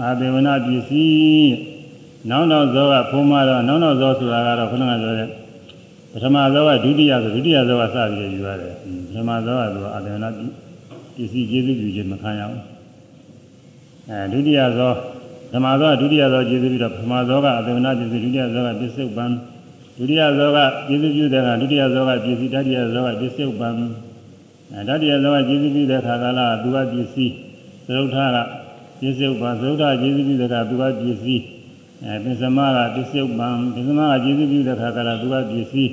[0.03, 1.53] အာဒေဝနာပစ္စည်း
[2.31, 5.29] နောက်နောက်ဇောကဖုံးမတော့နောက်နောက်ဇောဆိုတာကတော့ခဏကပြောတဲ့
[6.13, 8.75] ပထမဇောကဒုတိယဆိုဒုတိယဇောကစပြီးယူရတယ်
[9.09, 10.39] ပထမဇောကသူအာဒေဝနာပ
[11.23, 12.63] စ္စည်းကျေးဇူးပြုခြင်းမခံရဘူး
[14.09, 14.95] အဲဒုတိယဇောပ
[15.53, 19.31] ထမဇောကဒုတိယဇောကျေးဇူးပြုတော့ပထမဇောကအာဒေဝနာပစ္စည်းဒုတိယဇောကပစ္စုပန်
[19.99, 23.75] ဒုတိယဇောကကျေးဇူးပြုတဲ့ကဒုတိယဇောကပစ္စည်းတတိယဇောကပစ္စုပန်
[24.73, 27.35] အဲတတိယဇောကကျေးဇူးပြုတဲ့ခါကလာသူကပစ္စည်း
[27.87, 28.39] သရုပ်ထက
[29.01, 31.45] ပစ္စုပန်သုဒ္ဓကျေးဇူးပြုတဲ့ကသူကပစ္စည်း
[32.05, 35.93] အဲပစ္စမကပစ္စုပန်ပစ္စမကကျေစုပြုတဲ့ခါကလာသူကပစ္စည်း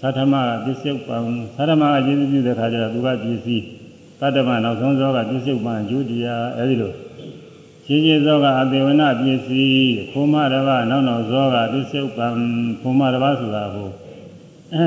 [0.00, 1.22] သတ္ထမကပစ္စုပန်
[1.56, 3.64] သတ္ထမကကျေစုပြုတဲ့ခါကျတော့သူကပစ္စည်း
[4.20, 6.92] တတ္တမနောက်ဆုံးသောကပစ္စုပန်ကျိုးတရားအဲဒီလို
[7.86, 12.32] ရှင်းရှင်းသောကအသေဝနာပစ္စည်းခိုးမတဘာနောက်နောက်သောကပစ္စုပန်
[12.80, 13.88] ခိုးမတဘာဆိုတာကို
[14.74, 14.84] အဲ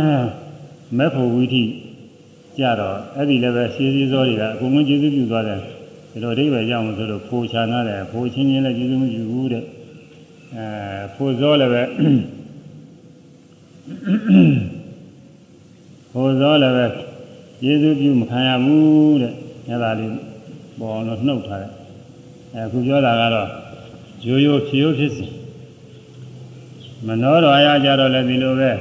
[0.98, 1.64] မေဖို့ဝိထိ
[2.58, 5.62] ကြတော့အဲ့ဒီလည်းပဲရှင်းရှင်းသောတွေကအကုန်လုံးကျေစုပြုသွားတယ်
[6.12, 9.64] ဒီလိုအဓိပ္ပာယ်ကြောင့်ဆိုလို့ဖိုးချာနာတယ်ဖိုးချင်းချင်းလည်းကျေစုမပြုဘူးတဲ့
[10.56, 10.66] အဲ
[11.16, 11.84] ဖိုးစောလည်းပဲ
[16.12, 16.86] ဖိုးစောလည်းပဲ
[17.62, 19.34] ကျေစုပြုမခံရဘူးတဲ့
[19.68, 20.12] အဲ့ဒါလေး
[20.80, 21.72] ပေါ်အောင်လို့နှုတ်ထားတယ်
[22.66, 23.50] အခုပြောတာကတော့
[24.26, 25.26] ရိုးရိုးဖြိုးဖြစ်စီ
[27.08, 28.72] မနောတော်ရကြတော့လည်းဒီလိုပဲ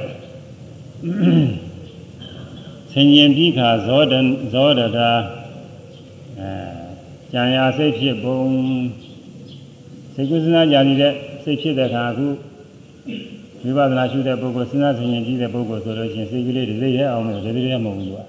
[2.91, 4.13] ဆင်ញင်ပြီးခါဇောဒ
[4.53, 5.09] ဇောဒတာ
[6.39, 6.80] အဲ
[7.33, 8.39] ကြံရာစိတ်ဖြစ်ပုံ
[10.13, 11.13] စိတ်ကုသနာကြာနေတဲ့
[11.43, 12.27] စိတ်ဖြစ်တဲ့အခါအခု
[13.63, 18.23] ဝိပဿနာရှုတဲ့ပုဂ္ဂိုလ်စဉ်းစားဆင်ခြင်ကြည့်တဲ့ပုဂ္ဂိုလ်ဆိုလို့ရှိရင်စိတ်ကလေးတွေသိရအောင်လို့ဒီလိုရမဟုတ်ဘူးကွာ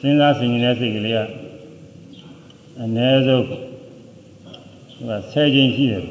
[0.00, 1.18] စဉ်းစားဆင်ခြင်တဲ့စိတ်ကလေးက
[2.80, 3.60] အနည်းဆုံးဟို
[5.08, 6.02] ကဆယ်ခြင်းရှိတယ်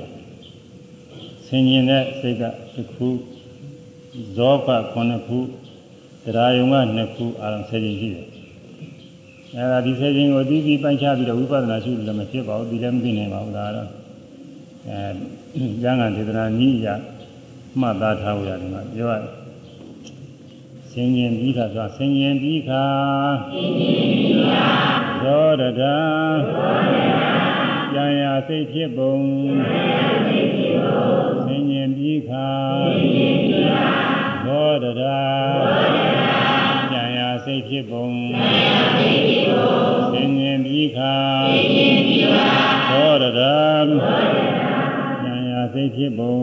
[1.48, 3.08] ဆင်ခြင်တဲ့စိတ်ကတစ်ခု
[4.38, 5.38] ဇောက9ခု
[6.24, 8.26] တရားယုံက2ခုအားလုံးဆယ်ခြင်းရှိတယ်
[9.57, 13.88] အဲဒါဒီ10ချိန်ကိုအသီးသီးပိုင်းခြားပြီးတော့ဝိပဿနာရှုလို့လည်းမဖြစ်ပါဘူးဒီလည်းမသိနိုင်ပါဘူးဒါတော့
[14.88, 16.88] အဲကျမ်းဂန်ဒေသနာနည်းအရ
[17.81, 19.23] မှတ်သားထားဖို့ရတယ်မှာပြောရ
[20.91, 22.85] ဆင်ញင်ပြီးခါဆိုဆင်ញင်ပြီးခါ
[23.53, 24.67] ဆင်ញင်ပြီးခါ
[25.23, 25.97] သောတတာ
[26.55, 27.21] သောတတာ
[27.95, 29.17] ကြံရာစိတ်ဖြစ်ပုံ
[31.45, 32.49] ဆင်ញင်ပြီးခါ
[34.47, 35.19] သောတရာ
[35.69, 36.32] ကြံ
[37.54, 38.08] ရာစိတ်ဖြစ်ပုံ
[40.13, 41.13] ဆင်ញင်ပြီးခါ
[42.89, 43.58] သောတရာ
[45.24, 46.36] ကြံရာစိတ်ဖြစ်ပုံ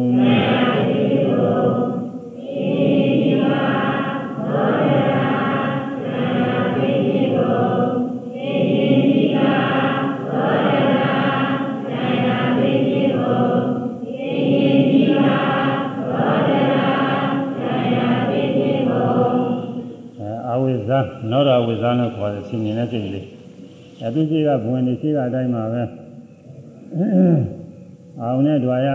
[21.30, 23.26] နောရဝိဇ္ဇာလို့ခေါ်တယ်ရှင်မြင်တဲ့စိတ်လေး
[24.02, 25.82] အဲဒီစိတ်ကဘဝင်နေစိတ်ကအတိုင်းပါပဲ
[28.20, 28.88] အာုံနဲ့ဓွာရ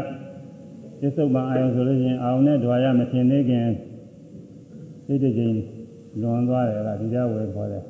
[1.02, 3.66] သစ္စုပ္ပန်အာယုံဆိုလို့ရှိရင်အာုံနဲ့ဓွာရမထင်သေးခင်
[5.06, 5.52] စိတ်တစ်ချိန်
[6.22, 7.84] လွန်သွားတယ်ကဒီကြဝယ်ခေါ်တယ်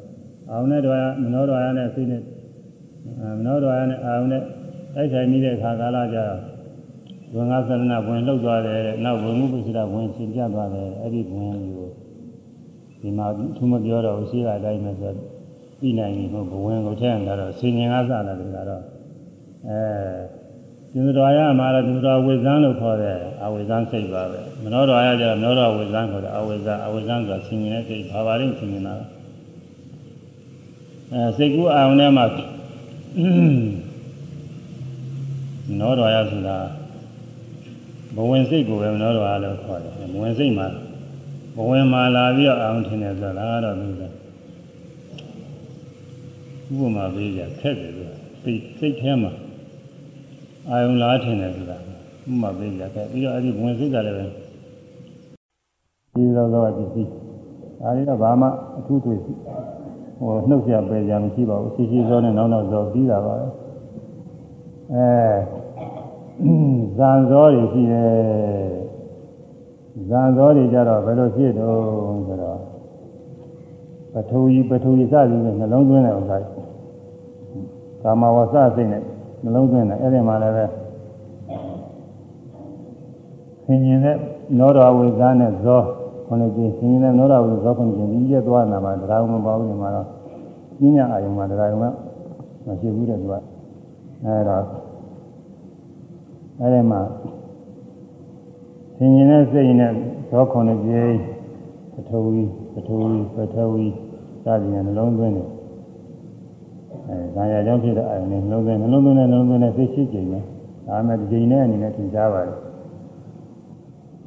[0.51, 2.21] အာုံနဲ့ဓွာရမနောဓွာရနဲ့စိတ်နဲ့
[3.37, 4.41] မနောဓွာရနဲ့အာုံနဲ့
[4.95, 6.39] တိုက်ဆိုင်နေတဲ့ခါကာလကြတော့
[7.35, 11.89] ဝင်ငါသရဏဝင်လှုပ်သွားတယ်နောက်ဝင်မှုပစ္စည်းဝင်ရှင်ပြသွားတယ်အဲ့ဒီဝင်ကို
[13.04, 15.12] ဒီမှာသူမပြောတော့ရှိတာအတိုင်းပဲဆို
[15.78, 16.34] ပြီးနိုင်ပြီဘ
[16.64, 18.82] ဝင်ကိုထည့်ရတာတော့ဆင်ញင်ကစလာတယ်ကတော့
[19.68, 19.80] အဲ
[20.92, 28.94] ကျင်တော်ရမှာတော့ကျင်တော်ဝေဇန်းလို့ခေါ်တယ်အဝေဇန်းစိတ်ပါပဲမနောတော်ရကျတော့မနောတော်ဝေဇန်းခေါ်တယ်အဝေဇန်းအဝေဇန်းဆိုတာဆင်ញင်တဲ့စိတ်ဘာပါလိမ့်ဆင်ញင်တာ
[31.12, 32.24] အဲစိတ်ကူးအာရုံထဲမှာ
[35.80, 36.56] နောတော်ရဆိုတာ
[38.16, 40.66] ဘဝင်စိတ်ကိုပဲမနောတော်ရလို့ခေါ်တယ်ဘဝင်စိတ်မှာ
[41.55, 44.07] ဘဝင်မှာလာပြီးတော့အောင်ထင်တယ်ဆိုတာတော့သူကဥ
[46.79, 48.13] ပမာပေးကြခက်တယ်သူက
[48.43, 49.31] စိတ်စိတ်ထဲမှာ
[50.69, 51.79] အာယုံလားထင်တယ်ဆိုတာဥ
[52.25, 54.25] ပမာပေးကြခက်ပြီးတော့အဲ့ဒီဘဝင်စိတ်ကလည်းပဲ
[56.13, 57.09] ဒီလိုတော့ပစ္စည်း
[57.81, 59.35] ဒါလေးတော့ဘာမှအထူးတွေ့ဟို
[60.49, 63.47] နှုတ်ရပဲကြမရှိပါဘူးစီစီစောနဲ့နောက်နောက်စောပြီးတာပါပဲ
[64.93, 65.07] အဲ
[66.97, 68.84] ဇံစောတွေရှိတယ်
[70.09, 71.73] ဇာသောတွေကြတော့ဘယ်လိုဖြစ်တော့
[72.27, 72.59] ဆိုတော့
[74.13, 76.37] ပထဝီပထဝီစသည်နဲ့နှလုံးသွင်းတဲ့ဥစ္စာ
[78.01, 79.01] ကာမဝဆစိတ်နဲ့
[79.43, 80.65] နှလုံးသွင်းတယ်အဲ့ဒီမှာလည်းပဲ
[83.65, 84.17] ဆင်ញင်တဲ့
[84.59, 85.81] နောရဝေဇာနဲ့ဇော
[86.27, 90.07] ခொနကြီးဆင်ញင်တဲ့နောရဝေဇောခொနကြီးဒီရက်သွားနာမှာတရားမပေါ့ဘူးဒီမှာတော့
[90.77, 91.83] ပြင်းရအာယုံမှာတရားကမ
[92.79, 93.33] ရှိဘူးတဲ့သူက
[94.25, 94.63] အဲ့တော့
[96.59, 96.99] အဲ့ဒီမှာ
[98.97, 99.91] ဆင်ញင်တဲ့စိတ်နဲ့
[100.31, 101.15] သောခုနှစ်ကြိမ်
[101.93, 103.85] ပထဝီပထဝီပထဝီ
[104.43, 105.49] စသည်နဲ့နှလုံးသွင်းတယ်
[107.07, 110.43] အဲဇာယာကြောင့်ဖြစ်တဲ့အာရုံနဲ့နှလုံးသွင်းနှလုံးသွင်းတဲ့နှလုံးသွင်းတဲ့စိတ်ရှိကြိမ်နဲ့
[110.87, 112.57] ဒါမှဒီကြိမ်နဲ့အနေနဲ့သင်ကြားပါတယ်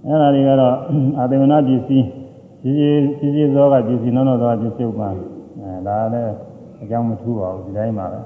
[0.07, 0.75] အဲဒါတွေကတော့
[1.19, 2.07] အာသေဝနာပစ္စည်း
[2.63, 6.33] ကြီးကြီးကြီးကြီးသောကပစ္စည်းနောနောသောပစ္စည်းဥပ္ပါအဲဒါလည်း
[6.83, 8.21] အကြောင်းမထူပါဘူးဒီတိုင်းပါပဲ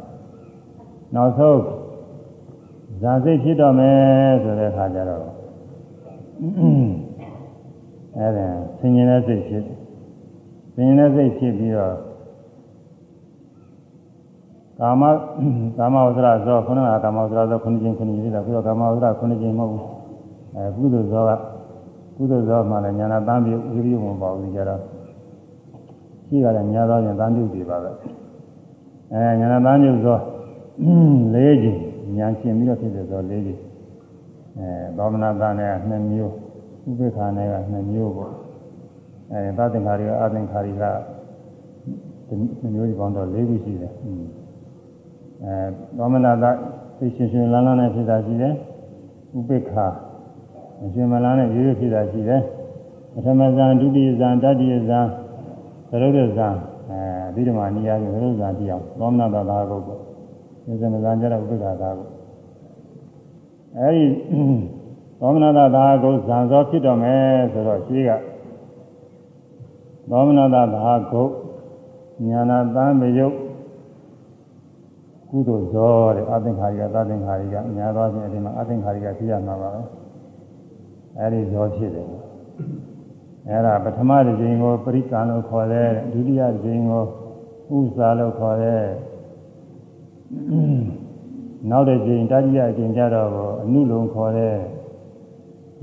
[1.15, 1.61] နောက်ဆုံး
[3.03, 5.42] ဇာစိတ်ဖြစ်တော့မယ်ဆိုတဲ့အခါကျတော့
[8.17, 8.47] အဲဒါ
[8.79, 9.65] ဆင်ញင်တဲ့စိတ်ဖြစ်
[10.75, 11.95] ဆင်ញင်တဲ့စိတ်ဖြစ်ပြီးတော့
[14.79, 15.03] ကာမ
[15.79, 19.85] ကာမဝဇ္ဇရာဇောခုနကကာမဝဇ္ဇရာဇောခုနှစ်ချင်းခုနှစ်ချင်းဒါပြီးတော့ကာမဝဇ္ဇရာခုနှစ်ချင်းမဟုတ်ဘူး
[20.57, 21.31] အဲကုသိုလ်ဇောက
[22.17, 24.81] ကုသိုလ်ဇောမှလည်းညာနာတမ်းပြုဝိရိယဝင်ပါဘူးကြတော့
[26.27, 27.91] ရှိရတယ်ညာသောရင်တမ်းပြုတွေပါပဲ
[29.13, 30.19] အဲညာနာတမ်းပြုဇော
[31.35, 31.79] ၄ချိန်
[32.17, 33.61] ညာရှင်ပြီးတော့ဖြစ်တဲ့ဇော၄ချိန်
[34.59, 36.35] အဲသောမနာတန်နဲ့2မျိုး
[36.89, 38.33] ဥပိ္ပခာနဲ့က2မျိုးပေါ့
[39.33, 40.83] အဲသသင်္ခါရိကအသင်္ခါရိက
[42.29, 42.35] ဒီ
[42.75, 43.93] မျိုးဒီပေါင်းတော့၄ခုရှိတယ်
[45.45, 45.55] အဲ
[45.97, 46.45] သောမနာတ
[46.99, 48.55] သိရှင်ရှင်လန်းလန်းနဲ့ဖြစ်တာရှိတယ်
[49.39, 49.87] ဥပိ္ပခာ
[50.85, 52.43] အရှင်မလန်းနဲ့ရိုးရိုးဖြစ်တာရှိတယ်
[53.13, 55.07] ပထမဇန်ဒုတိယဇန်တတိယဇန်
[55.91, 56.55] သရုပ်ရဇန်
[56.91, 60.01] အဲဒီဓမ္မနိယာကိုသရုပ်ဇန်တရားသောမနာတသာကုတ်ပေါ့
[60.65, 62.12] ဒီစမဇန်ကြတော့ဥပိ္ပခာသာကုတ်
[63.79, 64.05] အဲဒီ
[65.21, 68.11] သောမနာတသာကုတ်ဇန်သောဖြစ်တော်မယ်ဆိုတော့ရှိက
[70.11, 71.33] သောမနာတသာကုတ်
[72.29, 73.37] ညာနာတမ်းမယုတ်
[75.29, 79.83] ကုသိုလ်ဇောတဲ့အသင်္ခါရိကသသင်္ခါရိကအများသောဖြင့်ဒီမှာအသင်္ခါရိကဖြစ်ရမှာပါပဲ
[81.19, 82.07] အဲဒီဇောဖြစ်တယ်
[83.49, 87.05] အဲဒါပထမတစ်ချိန်ကိုပရိကံလို့ခေါ်တယ်ဒုတိယတစ်ချိန်ကို
[87.75, 88.85] ဥစ္စာလို့ခေါ်တယ်
[91.71, 93.29] နောက်တစ်ချိန်တတိယအချိန်ကျတော့
[93.63, 94.57] အနုလုံခေါ်တယ်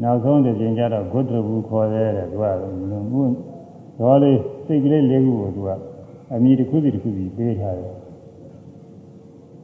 [0.01, 2.45] နောက်ဆုံးတစ်ချိန်ကျတော့ဂုတ္တဘူခေါ်တယ်တဲ့သူက
[3.97, 5.69] ဇောလေးစိတ်ကလေးလေးခုကိုသူက
[6.33, 7.93] အမိတစ်ခုစီတစ်ခုစီပေးထားတယ်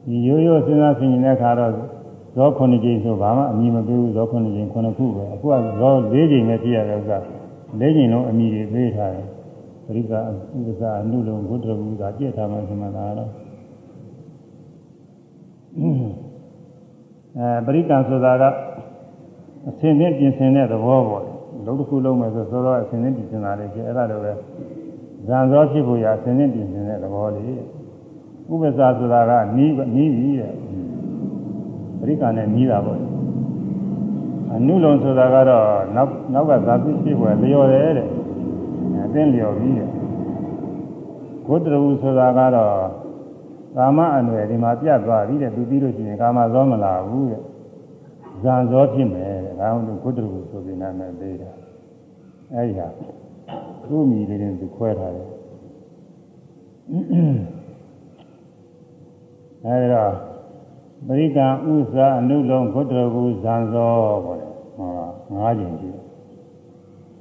[0.06, 1.72] ဒီရိုးရိုးစဉ်းစားဆင်ခြင်တဲ့အခါတော့
[2.36, 7.18] ဇော9ကြိမ်ဆိုဘာမှအမိမပေးဘူးဇော9ကြိမ်9ခုပဲအခုကဇော4ကြိမ်ပဲပြရတဲ့ဥစ္စာ
[7.80, 9.26] 4ကြိမ်လုံးအမိတွေပေးထားတယ်
[9.86, 13.30] ပရိက္ခဥပ္ပစာအနုလုံးဘုဒ္ဓဘုရားပြည့်ထားမှဆိုမှသာတော့
[17.38, 18.44] အဲပရိက္ခဆိုတာက
[19.68, 21.24] အစင်းနဲ့ပြင်ဆင်တဲ့သဘောပေါ့
[21.66, 24.32] လုံးတစ်ခုလုံးမယ်ဆိုစောစောအစင်းနဲ့ပြင်ဆင်တာလေးဖြစ်အဲ့ဒါလိုပဲ
[25.26, 27.60] ဇံသောဖြစ်ဖို့ရအစင်းနဲ့ပြင်ဆင်တဲ့သဘောလေး
[28.50, 30.54] ဥပ္ပစာဆိုတာကနီးနီးပြီတဲ့
[32.00, 33.00] ပရိက္ခနဲ့နီးတာပေါ့
[34.52, 38.08] အနုလုံဆိုတာကတော့နောက်နောက်ကဇာတိဖြစ်ပေါ်လျော်တယ်တဲ့
[39.04, 39.88] အသိလျော်ပြီတဲ့
[41.46, 43.05] ဂုတ္တရဝဆိုတာကတော့
[43.76, 47.42] ကာမအနွယ်ဒီမှာပြတ်သွားပြီတဲ့သူပြီးလို့ရှိရင်ကာမဇောမလာဘူးတဲ့
[48.42, 51.50] ဇံဇောဖြစ်မယ်တဲ့ဒါကြောင့်ဂုတ္တရဝဆိုပြီးနာမည်ပေးတာ
[52.54, 52.88] အဲဒီဟာ
[53.88, 55.28] သူ့မိလေးတွေသူခွဲထားတယ်
[59.64, 60.12] အဲဒီတော့
[61.06, 63.92] ပရိကံဥစ္စာအနုလုံးဂုတ္တရဝဇံဇော
[64.24, 64.90] ပေါ့လေဟော
[65.42, 66.04] ၅ချိန်ရှိတယ်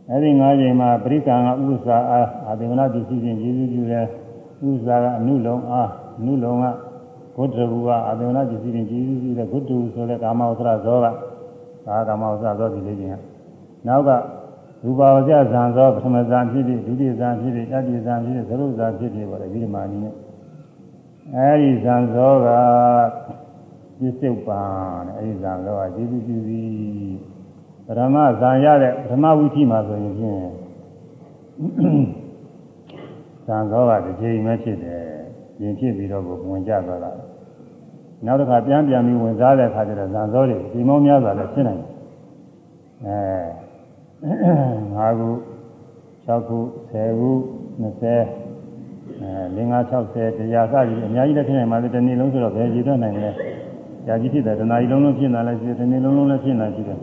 [0.09, 4.05] အဲဒီ၅ချိန်မှာပရိကံကဥစ္စာအားအာသေမနာပစ္စည်းချင်းကျေးဇူးပြုတယ်
[4.67, 6.65] ဥစ္စာကအနုလုံးအားအ နုလုံးက
[7.35, 13.15] ဂုတ္တရဝကအာသေမနာပစ္စည်းချင်းကျေးဇူးပြုတယ်ဂုတ္တရဝဆိုတဲ့ကာမဝဆရဇောကဒါကာမဝဆရဇောဒီလေးချင်းက
[13.87, 14.09] နောက်က
[14.83, 20.13] ရူပဝဇ္ဇဇံဇောပထမဇံဖြစ်ဖြစ်ဒုတိယဇံဖြစ်ဖြစ်တတိယဇံဖြစ်ဖြစ်သရုပ်ဇံဖြစ်ဖြစ်ပေါ့လေဒီမှာအနေနဲ့
[21.35, 22.47] အဲဒီဇံဇောက
[23.99, 24.61] ပြစ္ဆုတ်ပံ
[25.07, 27.17] တဲ့အဲဒီဇံဇောကကျေးဇူးပြုပြီး
[27.87, 30.41] ပရမဇံရတဲ့ပထမဝိသီမှာဆိုရင်ဖြင့်
[33.45, 35.04] ဇံဇောကတစ်ချိန်ပဲဖြစ်တယ်
[35.61, 37.11] ရင်ဖြစ်ပြီးတော့ကိုဝင်ကြသွားတာ
[38.25, 41.91] နောက်တစ်ခါပြန်ပြန်ပြီးဝင်စားတဲ့အခါကျတော့ဇံဇောတွေဒီမောင်းများစွာလည်းဖြစ်နိုင်တယ်
[43.05, 44.45] အဲ
[44.95, 45.29] 5ခု
[46.27, 46.59] 6ခု
[46.91, 47.29] 10ခု
[47.81, 47.83] 20
[49.21, 53.31] အဲ5 60တရားစသည်အများကြီးလည်းဖြစ်နိုင်ပါသေးတယ်တနေ့လုံးဆိုတော့ဘယ်ကြည့်တော့နိုင်လဲ
[54.05, 56.99] ကြာကြီးဖြစ်တယ်တနားကြီးလုံးလုံးဖြစ်နေလဲရှိတယ်တနေ့လုံးလုံးလည်းဖြစ်နေရှိတယ်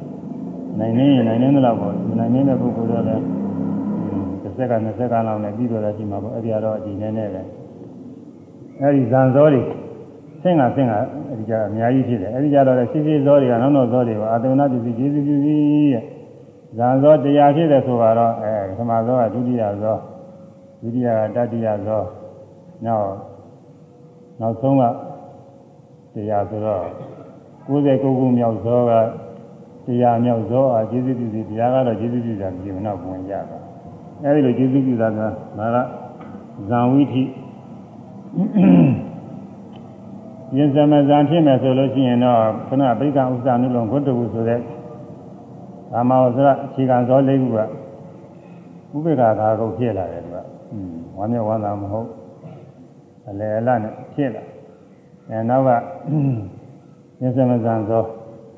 [0.79, 3.23] နိုင်နေရင်နိုင်နေတော့ပေါ့နိုင်နေတဲ့ပုဂ္ဂိုလ်တော့လည်း
[4.43, 7.43] တစ်ဆက်က20ဆက်ကလောက်နဲ့ပြီးတော့လည်းရှိမှာပေါ့အဲ့ဒီကတော့အကြည့်နေနေပဲ
[8.83, 9.63] အဲ့ဒီဇန်ဇောတွေ
[10.43, 10.93] ဆင့်ကဆင့်က
[11.29, 15.61] အဲ့ဒီကြအများကြီးဖြစ်တယ်အဲ့ဒီကြတော့လည်းရှိရှိဇောတွေကနောက်နောက်ဇောတွေကအာတဝနာပစ္စည်းကျေးဇူးပြုပြီး
[15.93, 16.05] ရဲ့
[16.77, 19.97] ဇန်ဇောတရားဖြစ်တယ်ဆိုတော့အဲပထမဇောကဒုတိယဇော
[20.81, 22.03] ဒုတိယကတတိယဇော
[22.87, 23.11] နောက်
[24.41, 24.83] နောက်ဆုံးက
[26.15, 26.85] တရားဆိုတော့
[27.69, 28.93] 69ခုမြောက်ဇောက
[29.87, 33.59] တရားမြောက်ဇောအားကျေးဇူးပြုပြီးတရားကတော့ကျေးဇူးပြုတာဒီမနောက်ဝင်ကြတာ
[34.23, 35.29] အဲဒီလိုကျေးဇူးပြုတာကဒါ
[35.75, 35.77] က
[36.69, 37.23] ဇံဝိထိ
[40.57, 44.61] ရင်သမဇံဖြစ်မယ်ဆိုလို့ရှိရင်တော့ခဏပိဋကဥစ္စာနုလုံးဂုတ္တဝုဆိုတဲ့
[45.93, 47.59] ကာမဝဇ္ဇအခြေခံဇောလေးခုက
[48.95, 50.37] ဥပေက္ခာကုတ်ဖြစ်လာတယ်သူက
[51.19, 52.09] ဝမ်းမြောက်ဝမ်းသာမဟုတ်
[53.29, 54.43] အလယ်အလတ်နဲ့ဖြစ်လာ
[55.29, 55.69] အဲနောက်က
[57.21, 58.05] ရင်သမဇံဇော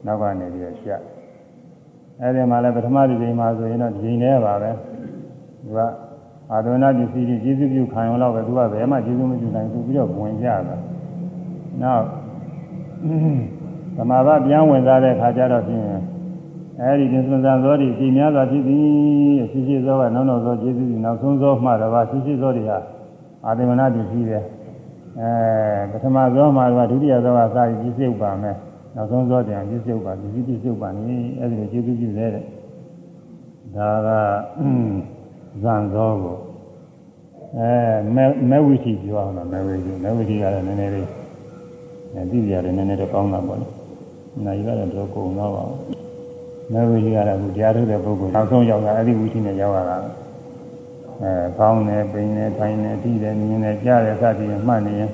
[0.07, 0.97] နောက်ကနေပြီးတော့ရှာ
[2.21, 4.71] အဲဒီမှာလည်းပထမဒီချိန်မှာဆိုရင်တော့ဒီချိန်တည်းပါပဲ
[5.63, 5.81] သူက
[6.55, 10.77] အာဒဝနာပစ္စည်းကြီးကျေးဇူးပြုခံရုံတော့ပဲသူကဘယ်မှကျေးဇူးမပြုနိုင်ဘူးပြီးတော့ဝင်ကြတာ
[11.83, 12.05] နောက်
[13.97, 15.85] သမာဘပြန်ဝင်စားတဲ့ခါကျတော့ဖြင့်
[16.81, 18.85] အဲဒီဒီစွန်စံသောတွေပြည်များစွာဖြစ်သည်
[19.51, 22.79] ရှိရှိသောကနောက်နောက်သောကျေးဇူးကြီးနောက်ဆုံးသောမှတော့ပါရှိရှိသောတွေဟာ
[23.47, 24.39] အာဒဝနာပစ္စည်းပဲ
[25.21, 25.31] အဲ
[25.91, 28.57] ပထမသောမှာတော့ဒုတိယသောကစာရေးပြည့်စုံပါမယ်
[28.95, 32.31] နောက်ဆုံးသောတရားပြည့်စုံပါပြည့်ပြည့်စုံပါနေအဲ့ဒီလိုကျေးဇူးပြုတဲ့
[33.77, 34.09] ဒါက
[35.63, 36.37] ဇံသောကို
[37.59, 37.71] အဲ
[38.15, 41.09] မဲမဲဝိသီပြောအောင်လားမဲဝိသီမဲဝိသီကတော့နည်းနည်းလေး
[42.15, 43.67] အဲဒီပြရတယ်နည်းနည်းတော့ကောင်းတာပေါ့လေ။
[44.45, 45.79] နိုင်ရတော့တော့ကုန်တော့ပါဘူး။
[46.73, 49.99] မဲဝိသီကတော့အခုတရားထုတ်တဲ့ပုဂ္ဂိုလ်နောက်ဆုံးရောက်တာအဲ့ဒီဝိသီနဲ့ရောက်လာတာ။
[51.23, 55.11] အဲကောင်းတယ်ပိန်တယ်ထိုင်တယ်ထိတယ်မြင်တယ်ကြားတယ်စသည်ဖြင့်မှတ်နေရင်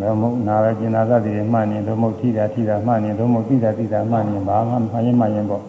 [0.00, 5.62] ဘယ်မို့နာပဲကျင်နာသတိတွေမှတ်နေတော့မဟုတ်ထိတာထိတာမှတ်နေတော့မဟုတ်သိတာသိတာမှတ်နေဘာမှမှရင်မှရင်ပေါ့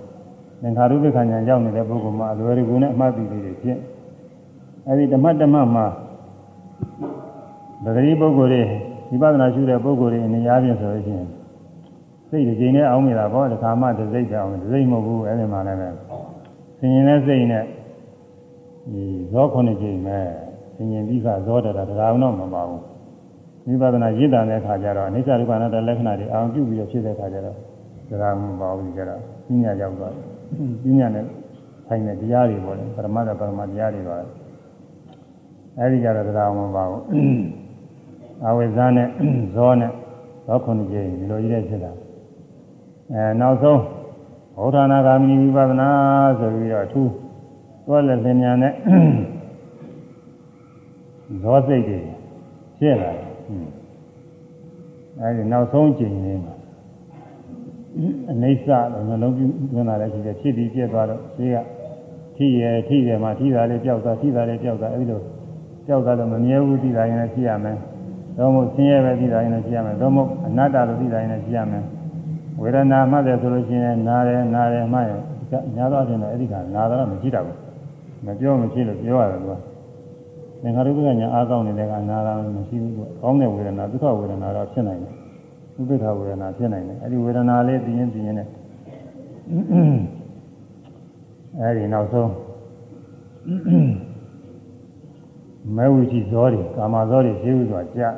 [0.62, 3.80] သင်္ခါရုပ္ပခဏ်ညာရောက်နေတဲ့ပုဂ္ဂိုလ်မှာအလွယ်တကူနဲ့အမှတ်သိလေးတွေဖြင့်
[4.88, 5.86] အဲဒီဓမ္မဓမ္မမှာ
[7.84, 8.64] ဗဂရီပုဂ္ဂိုလ်တွေ
[9.10, 11.28] ဝိပဿနာရှုတဲ့ပုဂ္ဂိုလ်တွေအနေအားဖြင့်ဆိုလို့ရှိရင်
[12.30, 15.90] စိတ်တစ်ချိန်နဲ့အောင်းနေတာပေါ့တခါမှတစ်စိတ်ကြောင်တစ်စိတ်မဟုတ်ဘူးအဲဒီမှာလည်းပဲ
[16.80, 17.64] ဆင်ញင်တဲ့စိတ်နဲ့
[18.94, 19.04] ဒီ
[19.34, 20.18] ဇောခုနှစ်ချိန်ပဲ
[20.76, 22.82] ဆင်ញင်ပြီးကဇောတတာတရားတော့မပါဘူး
[23.68, 27.56] ဝိပဿနာရည်တန်တဲ့အခါကျတော့အနိစ္စဒုက္ခအနတ္တလက္ခဏာတွေအောင်ပြုပြီးတော့ဖြစ်တဲ့အခါကျတော့
[28.22, 30.29] ဒါကမပေါ့ဘူးကြတော့ပညာရောက်သွားတယ်
[30.84, 31.26] ပညာနဲ့
[31.88, 34.18] ဆိုင်တဲ့တရားတွေပေါ့လေပရမတ္တပရမတရားတွေပါ
[35.78, 37.04] အဲဒီကြတော့တရားမပေါ့ဘူး
[38.46, 39.08] အဝိဇ္ဇာနဲ့
[39.56, 39.92] ဇောနဲ့
[40.46, 41.92] ဇောခုနှစ်ကြိမ်ဒီလိုကြီးတဲ့ဖြစ်တာ
[43.14, 43.82] အဲနောက်ဆုံး
[44.56, 45.90] ဘုဒ္ဓနာဂာမိဝိပဿနာ
[46.40, 47.12] ဆိုပြီးတော့အထူး
[47.86, 48.74] တွဲလက်သင်ညာနဲ့
[51.44, 52.00] ဇောစိတ်တွေ
[52.78, 53.28] ဖြစ်လာတယ်
[55.20, 56.44] အဲဒီနောက်ဆုံးကျင်ရင်း
[58.32, 61.58] အနိစ္စလို့နှလုံးသွင်းလာတဲ့ရှိတယ်ဖြစ်ပြီးပြက်သွားတော့ရှိက
[62.36, 65.22] ထိရထိရမှာထိတာလေးပျောက်သွားထိတာလေးပျောက်သွားအဲဒီလို
[65.88, 67.78] ပျောက်သွားလို့မမြဲဘူးထိတာရင်လည်းရှိရမယ်
[68.38, 71.84] တော့မို့ဆင်းရဲပဲထိတာရင်လည်းရှိရမယ်တော့မို့အနတ္တလို့ထိတာရင်လည်းရှိရမယ်
[72.62, 75.22] ဝေဒနာမှတ်တယ်ဆိုလို့ရှိရင်နားတယ်နားတယ်မှတ်ရင်
[75.76, 77.58] ညာတော့ပြင်တော့အဲ့ဒီကနာတော့မရှိတော့ဘူး
[78.26, 79.58] မပြောမဖြစ်လို့ပြောရတယ်ကွာ
[80.62, 85.14] သင်္ခါရုပ္ပကညာအားကောင်းနေတဲ့ကနာတာမရှိဘူးကွကောင်းတဲ့ဝေဒနာဒုက္ခဝေဒနာတော့ဖြစ်နိုင်တယ်
[85.80, 88.48] ဥပိ္ပခဝေဒနာဖြစ်နိုင်တယ်အဲဒီဝေဒနာလေးသိရင်သိရင်နဲ့
[91.60, 92.32] အဲဒီနောက်ဆုံး
[95.76, 98.10] မဲဝိတိဇောတွေကာမဇောတွေရှိဥစွာကြာ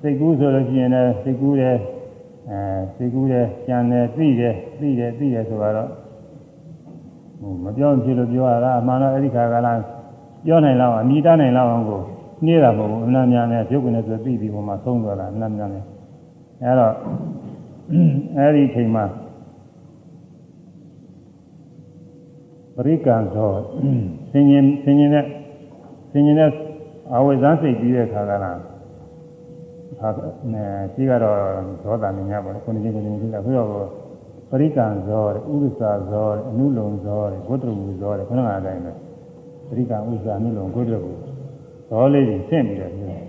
[0.00, 1.76] စိတ်ကူးဆိုလို့ရှိရင်လည်းစိတ်ကူးတယ်
[2.50, 5.88] အဲစိတ်ကူးတယ်ကြံတယ်သိတယ်သိတယ်သိတယ်ဆိုတော့
[7.40, 9.80] ဟိုမပြောဖြစ်လို့ပြောရတာအမှန်တော့အဲ့ဒီခါကလား
[10.46, 12.00] ပြောနိုင်လောက်အမိတနိုင်လောက်အောင်ကို
[12.44, 15.84] နှေးတာမဟုတ်ဘူးအမှန်များနဲ့ပြုတ်ကနေဆိုပြီးပြီးပုံမှာသုံးသွားတာအမှန်များနဲ့
[16.63, 16.93] အဲတော့
[18.37, 19.05] အဲဒီအချိန်မှာ
[22.75, 23.51] ပရိကံသော
[24.31, 25.25] ဆင်ញင်ဆင်ញင်တဲ့
[26.11, 26.49] ဆင်ញင်တဲ့
[27.13, 28.59] အဝိဇ္ဇစိတ်ပြီးတဲ့ခါကလား
[29.99, 30.63] ဟာအဲ
[30.93, 31.37] ရှိကတော့
[31.83, 33.69] သောတာမြင်ရပါတော့ခုနှစ်ချင်းခုနှစ်ချင်းလာပြီးတော့
[34.49, 38.91] ပရိကံဇောဥပ္ပစာဇောအနုလုံဇောဂုတ္တရူဇောခုနကအတိုင်းပဲ
[39.67, 41.15] ပရိကံဥစ္စာနုလုံကိုယ်တော်ကို
[41.89, 43.19] ဇောလေးကြီးဆင့်ပြီးတော့ပြော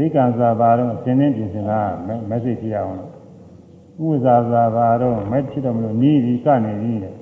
[0.00, 1.80] ရိကံစာပါတော့ဆင်းင်းပြင်ဆင်တာ
[2.28, 3.12] မက်ဆေ့ကြည့်အောင်လို့
[4.14, 7.14] ဥစ္စာစာပါတော့မက်ဖြစ်တော့မလို့နီးပြီးကနေပြီးတယ်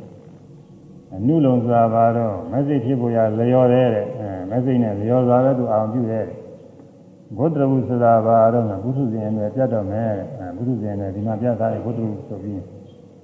[1.14, 6.26] အနုလုံစာပါတော့မက်ဆေ့ဖြစ်ဖို့ရလျော်တဲ့တဲ့အဲမက်ဆေ့နဲ့လျော်စွာပဲသူအောင်ပြုတဲ့
[7.38, 12.60] ဘုဒ္ဓဝုဆိုတာပါတော့ဘုသူဇင်နဲ့ပြတ်တော့မယ်အဲဘုသူဇင်နဲ့ဒီမှာပြတ်သားတဲ့ဘုဒ္ဓဝုဆိုပြီး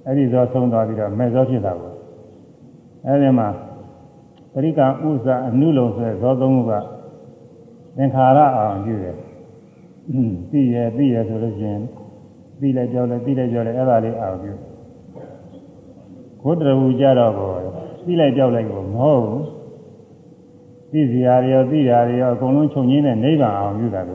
[0.05, 1.93] အဲ့ဒီဇောဆုံးသွားပြီးတော့မဲ့ဇောဖြစ်တာကို
[3.05, 3.47] အဲ့ဒီမှာ
[4.53, 6.71] ပရိကံဥစ္စာအနုလုံဆိုတဲ့ဇောသုံးခုက
[7.97, 9.17] သင်္ခါရအောင်ပြုတယ်။
[10.51, 11.81] သိရသိရဆိုလို့ရှိရင်
[12.59, 14.53] သိလိုက်ကြောက်လိုက်သိလိုက်ကြောက်လိုက်အဲ့ဒါလေးအောင်ပြု။
[16.43, 17.51] ဘုဒ္ဓဝူကြတော့ကို
[18.05, 19.41] သိလိုက်ကြောက်လိုက်ကိုမဟုတ်ဘူး။
[20.91, 24.11] သိစရာတွေရောသိတာတွေရောအကုန်လုံးခြုံငင်းတဲ့နိဗ္ဗာန်အောင်ပြုတာက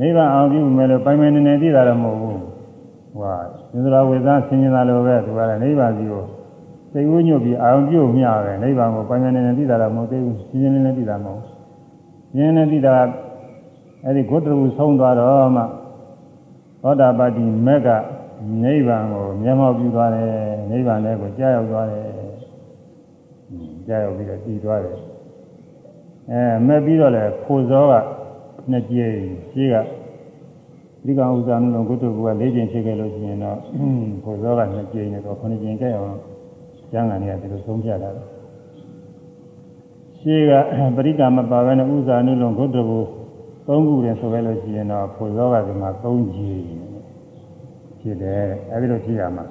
[0.00, 2.38] နိဗ္ဗာန်အောင်ပြုမယ်လို့ပိုင်ပိုင်နေနေသိတာတော့မဟုတ်ဘူး။
[3.18, 3.34] ဟွာ
[3.72, 6.24] သစ္စာဝေသဆင်ញင်တာလိုပဲသူကလည်းနိဗ္ဗာန်စီကို
[6.92, 11.42] စိတ်ဝိညွတ်ပြီးအာရုံပြုတ်မျှပဲနိဗ္ဗာန်ကိုပိုင်ပိုင်နေနေသိတာတော့မဟုတ်သေးဘူးရှင်းရှင်းလင်းလင်းသိတာမဟုတ်
[12.36, 12.94] ရှင်းနေသိတာ
[14.04, 15.62] အဲ့ဒီဂုတ္တရူဆုံးသွားတော့မှ
[16.82, 17.88] သောတာပတိမက်က
[18.62, 20.30] နိဗ္ဗာန်ကိုမျက်မှောက်ပြုသွားတယ်
[20.70, 22.04] နိဗ္ဗာန်လည်းကိုကြားရောက်သွားတယ်
[23.86, 24.98] ကြားရောက်ပြီးတော့တည်သွားတယ်
[26.30, 27.92] အဲမက်ပြီးတော့လည်းဖိုဇောက
[28.70, 29.14] နှစ်ကြိမ်
[29.52, 29.74] ရှိက
[31.04, 33.58] ဒီကဥစ္စာနုလုံးဂုတ္တရူက၄ကြိမ်ဖြစ်ခဲ့လို့ရှိရင်တော့
[34.24, 36.18] ဖိုဇောကနှစ်ကြိမ်နဲ့တော့9ကြိမ်ကြက်အောင်
[36.92, 38.22] ကျမ်းဂန်တွေကဒီလိုဆုံးဖြတ်တာလေ
[40.18, 40.52] ရှေးက
[40.96, 42.98] ပရိက္ခမပါဘဲနဲ့ဥဇာနုလုံးဂုတ္တဘူ
[43.66, 46.64] သုံးခုတည်းဆိုပဲလို့ရှိရင်တော့ဖို့သောကဒီမှာ၃ကြီး
[48.00, 49.44] ဖြစ်တယ်အဲဒီလိုဖြစ်ရမှာ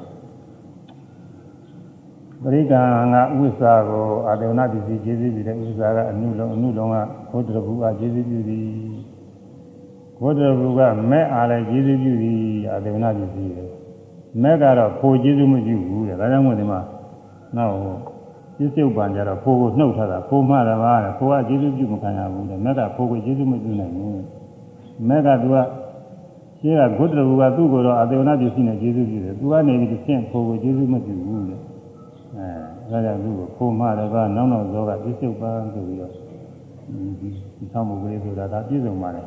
[2.42, 6.96] ပရိက္ခကဥစ္စာကိုအာတေဝနာပစ္စည်းကျေးဇူးပြုတဲ့ဥစ္စာကအနုလုံးအနုလုံးက
[7.32, 8.68] ဂုတ္တဘူကကျေးဇူးပြုသည်
[10.18, 12.42] ဂုတ္တဘူကမဲ့အားလည်းကျေးဇူးပြုသည်
[12.72, 13.54] အာတေဝနာပစ္စည်း
[14.42, 16.80] မဲ့ကတော့ဖို့ကျေးဇူးမပြုဘူးတဲ့ဒါကြောင့်မို့ဒီမှာ
[17.58, 18.13] နောက်
[18.58, 24.22] ပြစ္ဆုတ်ပံကြတော့ဖိုးကိုနှုတ်ထားတာဖိုးမှလည်းပါတဲ့ဖိုးကကျေးဇူးပြုမခံရဘူးတဲ့မက်ကဖိုးကိုကျေးဇူးမပြုနိုင်ဘူး
[25.08, 25.58] မက်ကသူက
[26.60, 31.58] ရှင်းကဂုတ္တဘူကသူ့ကိုယ်တော့အတေဝနာပစ္စည်းနဲ့ကျေးဇူးပြုတယ်သူကနေပြီးသင်ဖို့ကိုကျေးဇူးမပြုဘူးလေ
[32.90, 39.26] အဲဒါကြောင့်သူ့ကိုခိုးမှတပါနောက်နောက်သောကပြစ္ဆုတ်ပန်းဆိုပြီးတော့ဒီဒီဆောင်မှုကလေးဆိုတာဒါပြည့်စုံပါတယ်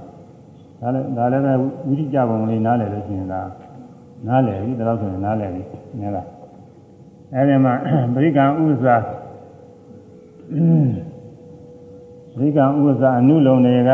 [0.81, 1.53] ဒါလည်းဒါလည်းပဲ
[1.87, 3.41] ဝိရိကြပုံလေးနားလည်လို့ရှိရင်ဒါ
[4.27, 5.63] နားလည်ပြီဒါတော့ဆိုရင်နားလည်ပြီ
[6.01, 6.27] နည်းလား
[7.35, 7.75] အဲဒီမှာ
[8.15, 8.97] ပရိကံဥစ္စာ
[12.35, 13.91] ပရိကံဥစ္စာအနုလုံတွေက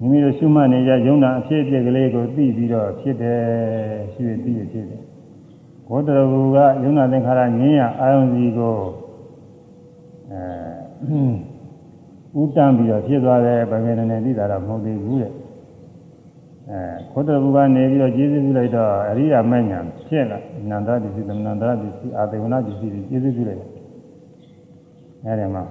[0.00, 3.40] မိမိတို့ရှုမှတ်နေကြယုံနာအဖြစ်အပျက်ကလေးကိုသိပြီးတော့ဖြစ်တယ်
[4.12, 5.02] ရှိရသိရဖြစ်တယ်
[5.88, 8.76] ဘောတရဘူကယုံနာသင်္ခါရငင်းရအာယုံစီကို
[10.30, 15.32] အဲဥတန်းပြီးတော့ဖြစ်သွားတယ်ဗကေနနဲ့သိတာတော့မဟုတ်သေးဘူးတဲ့
[16.70, 16.80] အဲ
[17.12, 20.38] ဘောတရဘူကနေပြီးတော့ကျေးဇူးပြုလိုက်တော့အရိယာမဉ္ဇဉ်ဖြစ်လာ
[20.70, 23.62] နန္ဒတိစီသမနန္ဒတိစီအာသေဝနာတိစီကျေးဇူးပြုလိုက်
[25.24, 25.62] အဲဒီမှာ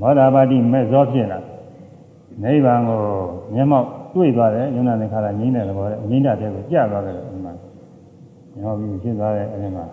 [0.00, 1.38] ဘောဓဘာတိမဲ့ဇောဖြစ်လာ
[2.42, 3.00] နိဗ္ဗာန်ကို
[3.54, 7.52] မျက်မှောက်တွေ့သွားတယ်ယုံနာသင်္ခါရငြိမ့်တဲ့သဘောနဲ့ငြိမ့်တဲ့ကိုကြာသွားတယ်ဒီမှာ
[8.52, 9.84] မျက်မှောက်ပြီးဖြစ်သွားတယ်အဲဒီမှာ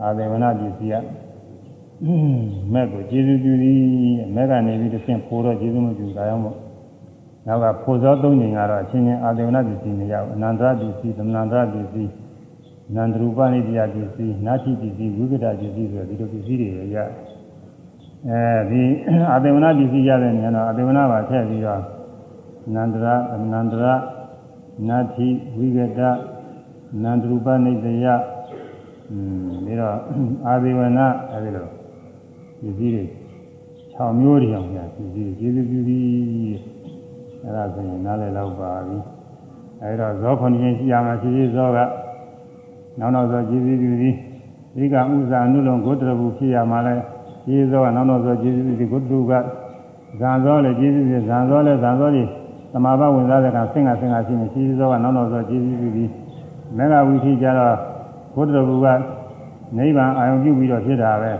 [0.00, 0.94] အာသေဝနာပစ္စည်းက
[2.72, 3.80] မဲ့ကိုကျေးဇူးပြုသည်
[4.34, 6.56] မဲ့ကနေပြီးတစ်ဆင့်ဖိုးတော့ကျေးဇူးမပြုတာရောက်မို့
[7.48, 12.12] နောက်ကဖိုးစောသုံးချိန်ကတော့အချင်းချင်းအာသေဝနာပစ္စည်းမရဘူးအနန္တရပစ္စည်းသမဏန္တရပစ္စည်း
[12.94, 16.96] နန္တရူပနိတ္တယပစ္စည်းနာတိပစ္စည်းဝိကတပစ္စည်းဆိုဒီလိုပစ္စည်းတွေရ
[18.28, 18.82] အဲဒီ
[19.30, 21.82] အာသေဝနာပစ္စည်းရတဲ့နေရာတော့အာသေဝနာပါထည့်ပြီးတော့
[22.74, 23.86] နန္တရအနန္တရ
[24.88, 25.28] နာတိ
[25.58, 26.00] ဝိကတ
[27.02, 28.06] နန္တရူပနိတ္တယ
[29.10, 29.96] อืมပြီးတော့
[30.46, 31.66] အာသေဝနာအဲဒီလို
[32.60, 33.04] ပစ္စည်းတွေ
[33.98, 36.77] 6မျိုးတွေအောင်ညာပစ္စည်းကျေးဇူးပြုပြီး
[37.48, 38.98] အဲဒါဆိုရင်နားလည်တော့ပါပြီ
[39.82, 41.78] အဲဒါဇောခွန်ရင်ရှိရမှာရှိရှိဇောက
[42.98, 44.16] နောက်နောက်ဇောကျေးဇူးပြုပြီး
[44.76, 46.94] ဒီကဥစ္စာအနုလုံးဂုတ္တရဘူးဖြစ်ရမှာလဲ
[47.46, 49.32] ကျေးဇူးကနောက်နောက်ဇောကျေးဇူးပြုပြီးဂုတ္တရုက
[50.20, 52.28] ဇံဇောလည်းကျေးဇူးပြုဇံဇောလည်းဇံဇောကြီး
[52.72, 56.10] သမာဘဝင်စားတဲ့ကဆင်္ကဆင်္ကရှိနေကျေးဇူးဇောကနောက်နောက်ဇောကျေးဇူးပြုပြီး
[56.76, 57.74] မေဃဝိသိကြတော့
[58.34, 58.86] ဂုတ္တရဘူးက
[59.76, 61.32] နိဗ္ဗာန်အာရုံပြုပြီးတော့ဖြစ်တာပဲ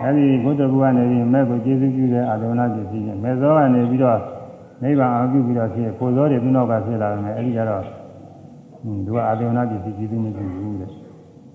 [0.00, 4.18] အဲဒီဘုဒ္ဓဘုရားနေပြီးမဲ့ကိုကျေးဇူးပြုတဲ့အာရုံနာပစ္စည်းနဲ့မဲ့ဇောကနေပြီးတော့
[4.82, 7.82] နိဗ္ဗာန်အာရုံပြုပြီးတော့ဖြစ်ကိုဇောတွေသူနောက်ကဖြစ်လာတယ်အဲဒီကြတော့
[9.04, 10.90] သူကအာရုံနာပစ္စည်းကျေးဇူးမပြုဘူးတဲ့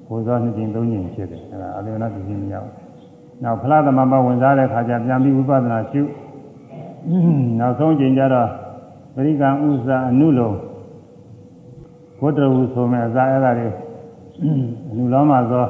[0.07, 2.69] ကိုဇောနှစ်ကြိမ်သုံးကြိမ်ဖြစ်တယ်အဲဒါအာရုံနာပစ္စည်းမရောက်
[3.43, 6.01] နောက်ဖလားသမဘဝင်စားတဲ့ခါကျပြန်ပြီးဝိပဿနာရှု
[7.59, 8.49] နောက်ဆုံးကြိမ်ကျတော့
[9.15, 10.51] ပရိကံဥစ္စာအနုလုံ
[12.19, 13.69] ဘုဒ္ဓဝုဆိုမဲ့အစာအဲ့ဒါတွေ
[14.89, 15.65] အနုလောမဇော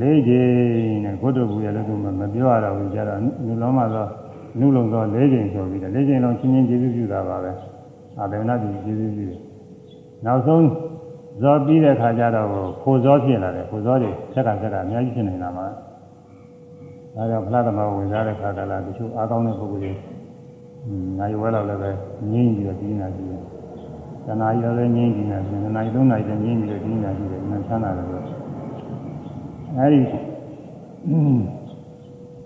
[0.00, 4.06] လေးချိန်နဲ့ဘုဒ္ဓဘုရားလည်းသူမပြောရတော့ဘူးကြတော့နုလောမသော
[4.58, 7.52] နုလုံသောလေးချိန်ဆိုပြီးတော့လေးချိန်လုံးချင်းချင်းကျေးဇူးပြုတာပါပဲ
[8.18, 9.40] အာဒေဝနာပြည်ကျေးဇူးပြုတယ်
[10.24, 10.64] နောက်ဆုံး
[11.42, 12.48] ဇောပြီးတဲ့ခါကျတော့
[12.82, 15.66] ခိုဇောဖြစ်လာတယ်ခိုဇောတွေဆက်ကဆက်ကအများကြီးဖြစ်နေတာမှာ
[17.14, 19.92] ဒါကြောင့်ဖလားသမဝင်စားတဲ့ခါကလာတချို့အားကောင်းတဲ့ပုဂ္ဂိုလ်တွေ
[21.18, 21.90] နိုင်ဝဲတော့လည်းပဲ
[22.32, 23.40] ငြိမ့်ပြီးတော့ပြီးနေတာရှိတယ်။
[24.26, 28.24] တဏှာကြီးလည်းငြိမ့်ပြီးနေတာရှိတယ်။နိုင်သုံးနိုင်လည်းငြိမ့်ပြီးတော့ပြီးနေတာရှိတယ်။ဉာဏ်ချမ်းသာတယ်လို့
[29.76, 30.00] အဲဒီ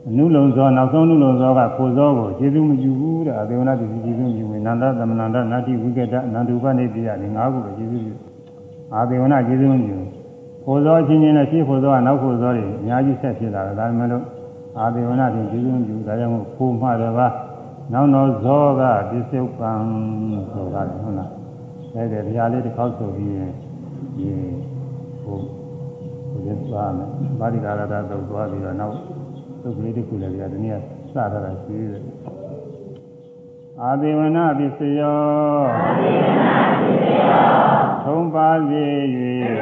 [0.08, 8.14] အနုလုံဇောနောက်ဆုံးအနုလုံဇောကကိုဇောကိုကျေစုမယူဘူးတဲ့အဒေဝနာတိကျေစုမယူဘူးနန္ဒသမဏန္ဒနာတိဝိကတနန္တုပနေတိယဒီငါးခုကိုကျေစုယူ
[8.94, 9.96] အာဒေဝနာကျေစုမယူ
[10.66, 14.24] ကိုဇောချင်းချင်းနဲ့ရှေ့ကိုဇောကနောက်ကိုဇောတွေအများကြီးဆက်ဖြစ်လာတယ်ဒါပေမဲ့လို့
[14.78, 17.26] အာဒေဝနာတင်ကျေစုမယူဒါကြောင့်မို့ကိုမှတပါ
[17.92, 19.78] နောက်တော့ဇောကပစ္စုပန်
[20.52, 21.30] ဆိုတာဟုတ်လား
[21.94, 23.52] အဲဒီတရားလေးတစ်ခေါက်ဆိုပြီးရင်
[24.16, 24.28] ဒီ
[25.22, 25.38] ဟို
[26.30, 27.08] ကိုယ်သွားမယ်
[27.40, 28.94] ပါဠိကာရတာတော့သွားပြီးတော့နောက်
[29.66, 32.02] သုတ်ကလေးတစ်ခုလည်းဒီကတနည်းစထားတာရှိတယ်
[33.82, 35.20] အာဒေဝနာပစ္စယော
[35.76, 37.54] အာဒေဝနာပစ္စယော
[38.04, 38.84] သုံးပါးစေ၍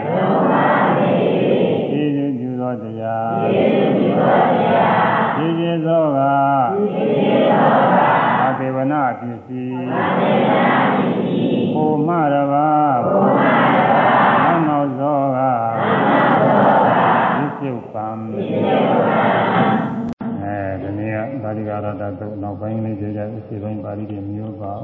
[0.04, 1.10] သုံးပါးစေ၍
[1.90, 6.20] ကျေးဇူးပြုသောတရားကျေးဇူးပြုသောတရားကျေးဇူးသောက
[6.74, 7.96] ကျေးဇူးသောက
[8.40, 12.70] အာဒေဝနာပစ္စည်းအာဒေဝနာပစ္စည်းဘုမရပါ
[13.06, 13.61] ဘုမ
[21.56, 24.74] ဠိကာရတသုတ်နောက်ပိုင်းလေးကြကြအစီပိုင်းပါဠိတွေမျိုးပါ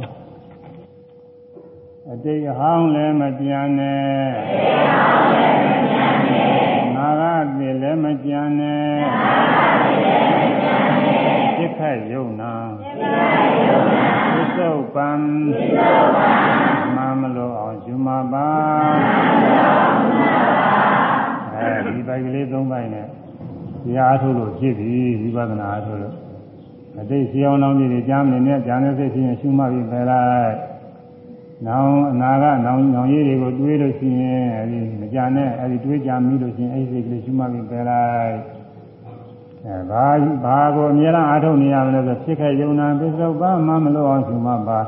[2.12, 4.08] အတိတ်ဟောင်းလည်းမပြန်နဲ့
[6.94, 8.88] နာဂတိလည်းမကြံနဲ့
[11.56, 12.52] စိတ်ခတ်ယုံနာ
[14.34, 15.08] သစ္စုပံ
[16.96, 18.48] မမလို့အောင်ယူမှာပါ
[21.54, 23.06] အဲဒီပိုက်ကလေး၃ပိုက်နဲ့
[23.84, 26.14] တရားအထုတ်လို့ဖြစ်ပြီဝိပဿနာအထုတ်လို့
[27.00, 30.54] အတိတ်စီအောင်လောင်းကြီးတွေကြားမနေနဲ့ကြားနေစိတ်ချင်းရှုမှတ်ပြီးပဲလိုက်။
[31.66, 38.36] နောင်အနာကနောင်နောင်ရည်တွေကိုတွေးလို့ရှိရင်အဲဒီမကြနဲ့အဲဒီတွေးကြမိလို့ရှိရင်အဲဒီစိတ်ကလေးရှုမှတ်ပြီးပဲလိုက်။
[39.66, 40.06] အဲဘာ
[40.44, 44.80] ဘာကိုအများအားထုတ်နေရမလဲဆိုဖြစ်ခဲ့ယုံနာပစ္စုပန်မှမလို့အောင်ရှုမှတ်ပါ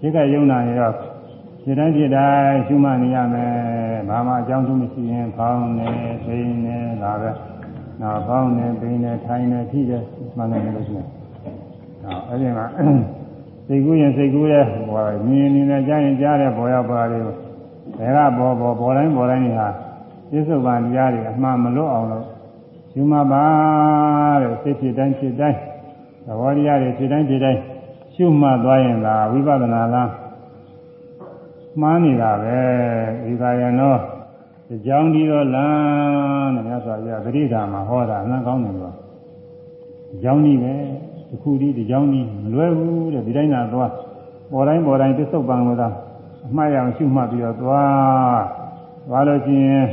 [0.00, 0.94] ဖြစ်ခဲ့ယုံနာနေတော့
[1.64, 3.54] ဖြစ်တိုင်းဖြစ်တိုင်းရှုမှတ်နေရမယ်
[4.08, 5.88] ဘာမှအကြောင်းသူမရှိရင်ဖောင်းနေ
[6.24, 7.30] ပိန်နေဒါပဲ
[8.00, 10.02] နောက်ဖောင်းနေပိန်နေထိုင်နေဖြစ်တယ်
[10.36, 11.19] မှန်တယ်လို့ရှိရင်နောက်
[12.28, 12.66] အဲ့ဒီမှာ
[13.66, 17.36] စိတ်ကူးရင်စိတ်ကူးရဲ့ဟောမြင်နေနဲ့ကြားရင်ကြားတဲ့ပေါ်ရောက်ပါလေးဘယ်
[18.16, 19.68] ကပေါ်ပေါ်ပေါ်တိုင်းပေါ်တိုင်းဟာ
[20.30, 22.24] ပြစ္ဆုတ်ပန်တရားတွေအမှန်မလွတ်အောင်လို့
[22.94, 23.44] ယူမပါ
[24.42, 25.58] တဲ့စိတ်ဖြစ်တိုင်းဖြစ်တိုင်း
[26.26, 27.60] သဘောတရားတွေဖြစ်တိုင်းဖြစ်တိုင်း
[28.14, 30.10] ရှုမှတ်သွားရင်သာဝိပဿနာလား
[31.80, 32.58] မှန်းနေတာပဲ
[33.24, 33.96] ဒီကရနော
[34.68, 38.94] ဒီကြောင်းဒီတော့လမ်းတဲ့မြတ်စွာဘုရားဂရိဓာမှာဟောတာအမှန်ကောင်းတယ်လို့
[40.08, 40.74] ဒီကြောင်းဒီပဲ
[41.30, 43.92] ဒီခုဒီဒီကြောင်းဒီမလွဲဘူးတဲ့ဒီတိုင်းသာသွား
[44.50, 45.88] ပေါ်တိုင်းပေါ်တိုင်းပစ္စုပန်လို့သာ
[46.46, 48.42] အမှားရအောင်ရှုမှတ်ပြီးတော့သွား
[49.08, 49.86] သွားလို့ရှိရင်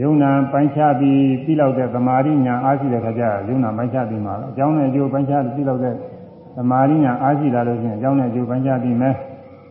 [0.00, 5.94] ယုံနာပိုင်းခြားပြီးပြီးလောက်တဲ့သမာဓိညာအားရှိတဲ့ခါကျယုံနာပိုင်းခြားပြီးမှာအကြောင်းနဲ့အကျိုးပိုင်းခြားပြီးလောက်တဲ့
[6.56, 9.14] သမာဓိညာအားရှိလာလို့ရှိရင်အကြောင်းနဲ့အကျိုးပိုင်းခြားပြီးမယ်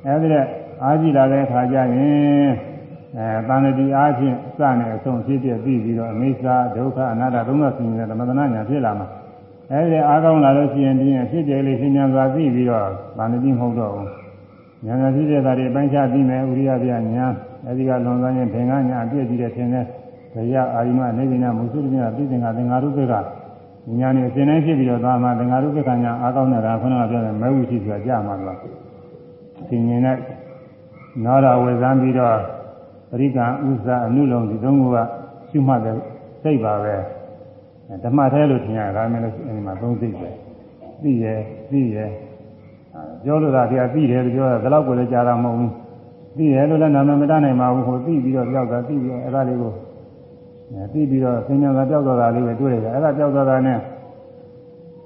[0.06, 0.46] အဲဒီတဲ့
[0.84, 2.50] အားရှိလာတဲ့ခါကျရင်
[3.18, 9.08] အဲတဏှတိအားဖြင့်စနဲ့အဆုံးဖြစ်ပြပြီးပြီးတော့အမိစ္ဆာဒုက္ခအနာတ္တသုံးသဆင်းရဲသမထနာညာဖြစ်လာမှာ
[9.72, 12.88] အဲဒီအားကောင်းလာလို့ရှိရင်ဒီဖြစ်ပြလေးရှင်းညာစွာသိပြီးတော့
[13.18, 14.10] တဏှတိမဟုတ်တော့ဘူး
[14.86, 17.28] ညာညာဖြစ်တဲ့ဓာတ်တွေပိုင်းခြားပြီးမယ်ဥရိယပြညာ
[17.66, 19.86] အဲဒီကလွန်သွားရင်ဘင်္ဂညာအပြည့်ကြည့်တဲ့ထင်တဲ့
[20.34, 23.14] တရားအာရိမနေဗိနာမုသုတ္တမြပြည့်စင်ကသင်္ဃာရုပ္ပက
[24.00, 28.58] ညာနေအစဉ်တိုင်းဖြစ်ပြီးတော့သွားမှာသင်္ဃာရုပ္ပကညာအားကောင်းတဲ့ဒါခုနကပြောတဲ့မဲဝုရှိဆိုတာကြာမှာတော့
[29.70, 30.18] သင်ញင်တဲ့
[31.26, 32.38] နာရဝေဇံပြီးတော့
[33.12, 34.98] ပရိကံဥစ္စာအနုလုံဒီသုံးခုက
[35.50, 35.96] ရှုမှတ်တဲ့
[36.42, 37.17] စိတ်ပါပဲ
[38.04, 40.30] ဓမ္မထဲလို့ထင်ရတာလည်းအဲဒီမှာသုံးစိတ်ပဲ
[41.04, 41.40] သိရဲ့
[41.72, 42.10] သိရဲ့
[43.24, 45.74] ပြောလို့သာတရားသိတယ်ပြောတာဒီလောက်ကိုလည်းကြားတာမဟုတ်ဘူး
[46.38, 49.74] သိတယ်လို့လည်းနာမည်မတတ်နိုင်ပါဘူးဟိုသိပြီးတော့ကြောက်တာသိပြီးတော့အဲ့ဒါလေးကို
[50.94, 53.80] သိပြီးတော့သင်္ညာသာကြောက်တော့တာလေးပဲတွေ့ရတယ်အဲ့ဒါကြောက်တော့တာနဲ့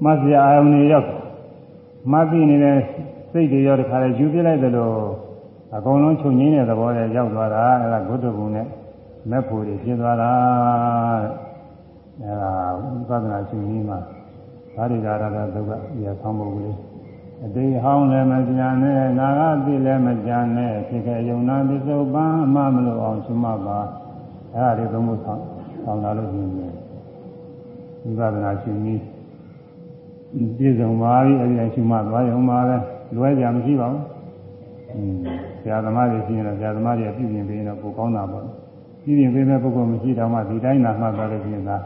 [0.03, 1.07] မဆရာအာယုန်တွေရောက်
[2.11, 2.77] မသိနေတဲ့
[3.32, 4.95] စိတ်တွေရောတခါလေယူပြလိုက်တယ်လို့
[5.75, 8.67] အကုန်လုံးချုပ်ငင်းတဲ့သဘောနဲ့ရောက်သွားတာအဲ့ဒါဂုတ္တကုနဲ့
[9.29, 10.32] မက်ဖို့တွေဖြစ်သွားတာ
[11.23, 11.51] တဲ့
[12.24, 12.53] အဲ့ဒါ
[13.09, 13.99] ဝိပဿနာရှင်ကြီးမှာ
[14.76, 15.72] ဒါတွေကြတာတော့ဒုက္ခ
[16.03, 16.78] ရဆောင်ဖို့ကလေး
[17.45, 23.80] အတိဟောင်းလည်းမကြံနဲ့နာဂတိလည်းမကြံနဲ့ဖြစ်ခဲ့ယုံနာပစ္စုပန်အမှမလို့အောင်ရှင်မပါ
[24.55, 25.41] အဲ့ဒါတွေသုံးဖို့ဆောင်
[25.84, 29.01] ဆောင်လာလို့ရှိရင်ဝိပဿနာရှင်ကြီး
[30.57, 32.78] ပြည့်စုံပါပြီအဲ့ဒီရှင်မသွားရုံပါပဲ
[33.15, 34.03] လွဲကြမရှိပါဘူး
[34.95, 35.17] อืม
[35.61, 38.45] ဆရာသမားတွေရှိရင်တော့ဆရာသမားတွေပြုပြင်ပေးရင်တော့ပိုကောင်းတာပေါ့
[39.03, 41.78] ပြုပြင်ပေးမဲ့ပုဂ္ဂိုလ်မရှိတော့မှဒီတိုင်းသာမှတ်သွားလို့ရှိရင်သာ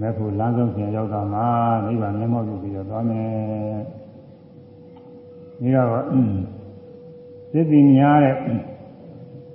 [0.00, 1.40] မဲ့ဖို့လမ်းဆုံးပြန်ရောက်တာမှ
[1.86, 3.80] နိဗ္ဗာန်မျက်မှောက်ပြုပြီးတော့သွားမယ်
[5.60, 5.88] ဒီတော့
[7.52, 8.36] သစ္စီများတဲ့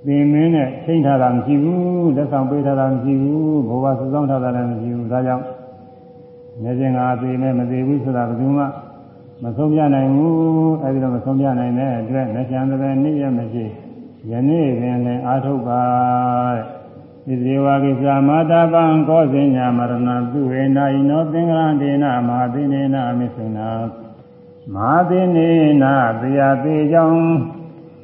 [0.06, 5.44] သင်မင်းနဲ့ချိန်ထားတာမရှိဘူးလက်ဆောင်ပေးထားတာမရှိဘူးဘဝစုဆောင်ထားတာလည်းမရှိဘူးဒါကြောင့်
[6.62, 8.64] နေခြင်းကသေနဲ့မသေးဘူးဆိုတာဘယ်သူမှ
[9.42, 13.64] မဆုံးပြနိုင်ဘူးအဲဒီတော့မဆုံးပြနိုင်တဲ့အတွက်မချမ်းတဲ့နေ့ရမရှိ
[14.30, 15.82] ယနေ့ပင်လည်းအာထုတ်ပါ
[16.56, 16.81] တဲ့
[17.28, 23.68] ဣဇေဝကိစ္စမာတာပံကောဇင်ညာမရဏသူဝေနာယိနောသင်္ကရတေနမဟာသိနေနာအမိသုနာ
[24.74, 25.48] မဟာသိနေ
[25.82, 27.22] နာတရားသေးကြောင့်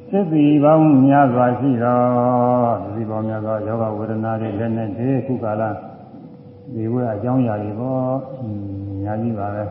[0.09, 5.63] သစ္စီပေါင်းများစွာရှိတော်သစ္စီပေါင်းများစွာယောဂဝေဒနာတွေလည်းနဲ့ဒီခုကာလ
[6.73, 8.43] ဒီဝဲအကြောင်းအရာတွေပေါ့အ
[9.03, 9.63] များကြီးပါပဲ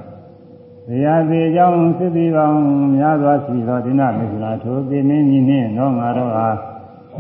[0.89, 2.59] တရားစီအကြောင်းသစ္စီပေါင်း
[2.97, 6.57] များစွာရှိတော်ဒီနာမေဇနာထိုသိမင်းကြီးနှင့်တော့ငါတို့အား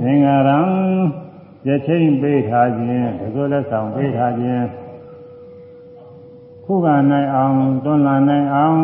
[0.02, 0.58] သင်္ဃာရံ
[1.22, 1.27] ရ
[1.86, 4.64] ချင်းပေးထားခြင်းဒီလိုလက်ဆောင်ပေးထားခြင်း
[6.64, 8.80] ခုကနိုင်အောင်တွန်းလာနိုင်အောင်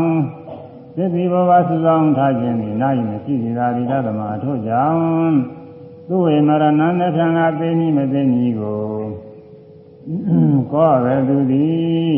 [0.96, 5.34] သစ္စီဘဝစုဆောင်ထားခြင်းဒီနိုင်မရှိနေတာဒီသမားထို့ကြောင့်
[6.08, 6.64] သူဝေမရဏ
[6.98, 8.82] နဲ့ထံကသိမိမသိမိကို
[10.72, 12.16] ကောရသူသည်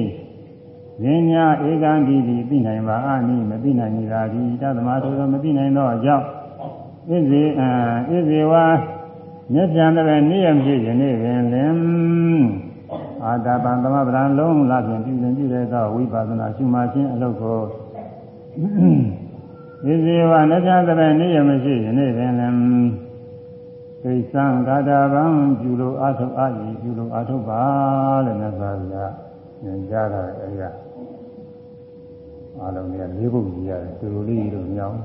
[1.03, 6.25] ဉာဏ်ညာဧကံတိတိသိနိုင်ပါအာနိမသိနိုင်ကြသည်တသမားတို့မသိနိုင်တော့အကြောင်း
[7.09, 7.63] ဣဇေအ
[8.09, 8.65] ဣဇေဝါ
[9.53, 11.75] မျက်ပြန်တဲ့နေ့ရဖြစ်ယနေ့ပင်လင်
[13.25, 17.61] အာတပံသမဗရံလုံးလာဖြင့်ပြုစဉ်ပြုတဲ့သောဝိပဿနာရှုမှခြင်းအလုပ်ကို
[19.85, 22.55] ဣဇေဝါမျက်ပြန်တဲ့နေ့ရမရှိယနေ့ပင်လင်
[24.03, 25.25] ကိစ္စံဂတာဗံ
[25.61, 27.63] ပြုလို့အာထုအာဤပြုလို့အာထုပါ
[28.25, 29.13] လို့မြတ်စွာဘုရား
[29.63, 30.71] ညွှန်ကြားတာအဲ့ဒါ
[32.61, 35.01] အားလုံးကလေးပုဒ်ကြီးရတယ်သူတို့လေးတို့မြောင်း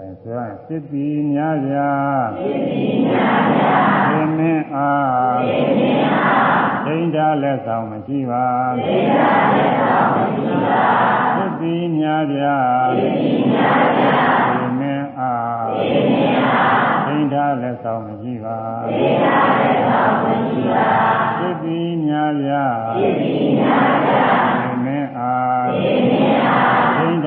[0.00, 1.90] အဲဆိုရင်စစ်တီများပြာ
[2.38, 3.74] စစ်တီများပြာ
[4.08, 8.46] သင်မင်းအားသင်မင်းအားဒိဋ္ဌလက်ဆောင်မရှိပါ
[8.78, 9.22] ဒိဋ္ဌ
[9.56, 10.84] လက်ဆောင်မရှိပါ
[11.34, 12.56] စစ်တီများပြာ
[12.98, 19.26] စစ်တီများပြာသင်မင်းအားသင်မင်းအားဒိဋ္ဌလက်ဆောင်မရှိပါဒိဋ္ဌ
[19.60, 20.88] လက်ဆောင်မရှိပါ
[21.38, 22.30] စစ်တီများ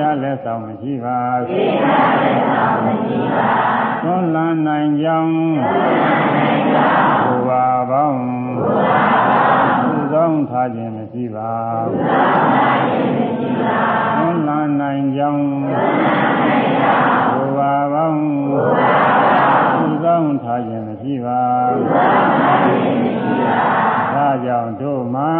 [0.04, 1.20] ပြာစစ်တီများဆောင်မရှိပါ
[4.02, 5.34] သွန်လန်းနိုင်ကြောင်း
[7.24, 8.22] ဘုရားပေါင်း
[9.82, 11.52] သူဆောင်ထားခြင်းမရှိပါ
[14.16, 15.46] သွန်လန်းနိုင်ကြောင်း
[17.34, 18.20] ဘုရားပေါင်း
[19.76, 21.44] သူဆောင်ထားခြင်းမရှိပါ
[24.14, 25.32] ဒါကြောင့်တို့မှာ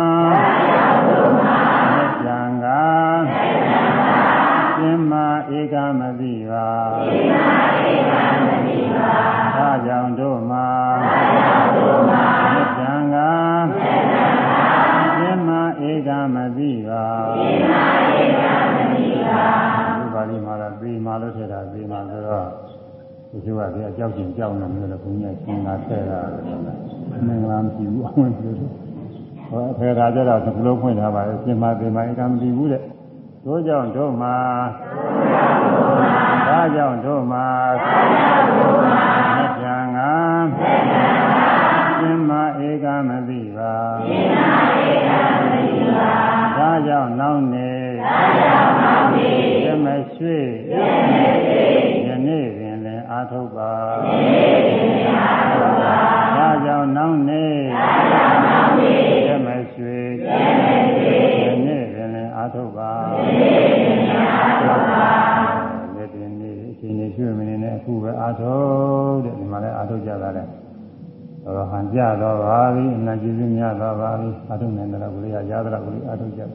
[2.24, 3.24] ကြံကား
[4.73, 5.12] ရှ င်မ
[5.58, 6.68] ဧကမသိပါ
[9.56, 10.68] ဒါကြောင့်တို့မှာ
[12.78, 13.66] ကြံကား
[15.16, 15.50] ရှင်မ
[15.90, 17.04] ဧကမသိပါ
[17.34, 17.56] ဒီ
[20.14, 22.46] ပါဠိမှာတော့ပြီးမှလို့ထည့်တာပြီးမှဆိုတော့
[23.30, 26.20] ဒီလိုကဒီအကြောက်ချင်းကြောက်နေတယ်လို့ဘုရားရှင်ကထည့်တာ
[27.26, 32.82] မင်္ဂလာမရှိဘူးအဝင်လို့ဟောအဖေရာကြတော့ဒီလိုဖွင့်ထားပါလေရှင်မသိမှဧကမသိဘူးတဲ့
[33.46, 34.38] တို့ကြောင့်တို့မှာ
[36.48, 37.48] ဒါကြောင့်တို့မှာ
[39.36, 40.12] မကြံငါ
[41.98, 42.30] ရှင်မ
[42.68, 43.74] ဧကမသိပါ
[46.58, 47.72] ဒါကြောင့်နောက်နေ
[49.64, 50.38] ရမရွှေ
[52.06, 53.72] ယနေ့ပင်လည်းအာထုတ်ပါ
[56.36, 57.46] ဒါကြောင့်နောက်နေ
[59.28, 59.98] ရမရွှေ
[61.44, 62.83] ယနေ့ပင်လည်းအာထုတ်ပါ
[65.96, 70.44] လက်တင်နေအချိန်နေရွှေမနေနဲ့အခုပဲအာထုတ်တဲ့ဒီမှာလည်းအာထုတ်ကြတာလေ
[71.44, 76.50] တော့ဟန်ကြတော့ပါပြီအနာကျေးဇူးများတော့ပါပြီအာထုတ်နိုင်တယ်လို့ကိုလေးရရသလားကိုလေးအာထုတ်ကြတယ်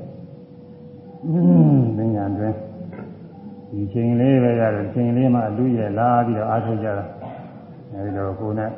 [1.97, 2.53] ပညာတွင်
[3.71, 7.05] ဒီချိန်လေးပဲရတယ်ချိန်လေးမှအလူရလာပြီးတော့အားထုတ်ကြတာ
[7.91, 8.71] အဲဒီတော့ကိုယ်နဲ့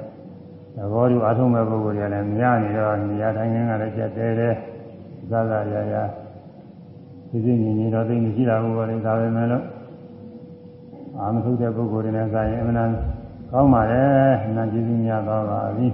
[0.76, 4.50] သဘောတူအားထုတ်မဲ့ပုဂ္ဂိုလ်တွေလည်းများနေတော့နေရာတိုင်းကလည်းချက်တဲတဲ
[5.32, 5.96] သာသာရရ
[7.32, 9.66] ဒီစိညီညီတော့သိမရှိတာဘူးလေဒါပဲမဲ့လို့
[11.18, 12.92] အာမထုတ်တဲ့ပုဂ္ဂိုလ်တွေနဲ့ဆိုင်ရင်အမှန်
[13.52, 14.04] ကောင်းပါလေ
[14.56, 15.88] နာကျေးဇူးများသွားပါပြီ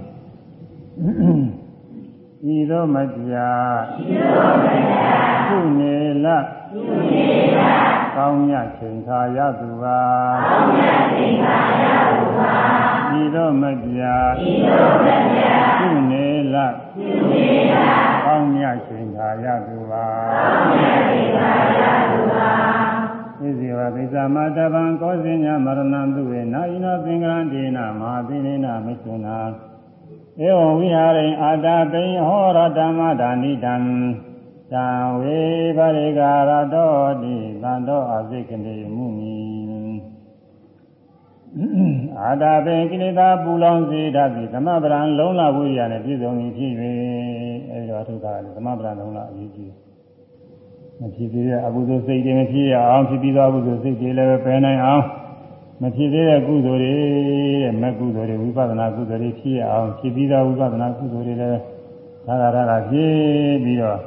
[2.54, 6.26] ဤသို့မတရားဤသို့မတရားခုနေလ
[6.70, 6.80] ခု
[7.10, 7.26] နေ
[7.56, 7.60] လ
[8.16, 10.00] ကောင်းမြတ်ချိန်ခါရသူပါ
[10.44, 11.86] ကောင်းမြတ်ချိန်ခါရ
[12.16, 12.54] သူပါ
[13.20, 16.56] ဤသို့မတရားဤသို့မတရားခုနေလ
[16.96, 17.74] ခုနေလ
[18.24, 22.52] ကောင်းမြတ်ချိန်ခါရသူ ပါကောင်းမြတ်ချိန်ခါရသူပါ
[23.38, 29.38] ဣဇေဝပိသမတဗံကောဇင်ညာမရဏံသူဝေနာယိနောသင်္ကရံဒေနမဟာပိနေနမိစ္ဆုနာ
[30.40, 33.74] ဧဝံဝိဟာရိံအာတာပိဟောရဓမ္မဒါနိတံ
[34.72, 34.86] တံ
[35.20, 35.40] ဝေ
[35.76, 36.92] ပရိကာရတော
[37.22, 39.36] တိတံတောအစိကနေမှုမီ
[42.20, 46.72] အာတာပိကိလေသာပူလောင်စေတတ်သည်သမဗရံလုံးလဝိရိယနဲ့ပြည့်စုံသည်ဖြစ်၍
[47.70, 49.87] အဲဒီတော့ထုတာလေသမဗရံလုံးလအရေးကြီး
[51.00, 55.04] မဖြစ်သေးတဲ့အကုသိုလ်စိတ်တွေမဖြစ်ရအောင်ဖြစ်ပြီးသောအကုသိုလ်စိတ်တွေလည်းပယ်နိုင်အောင်
[55.82, 56.92] မဖြစ်သေးတဲ့ကုသိုလ်တွေ
[57.62, 61.60] တဲ့မကုသိုလ်တွေဝိပဿနာကုသိုလ်တွေဖြစ်ရအောင်ဖြစ်ပြီးသောဝိပဿနာကုသိုလ်တွေလည်း
[62.26, 63.12] သာသာသာဖြစ်
[63.64, 63.98] ပြီးတော့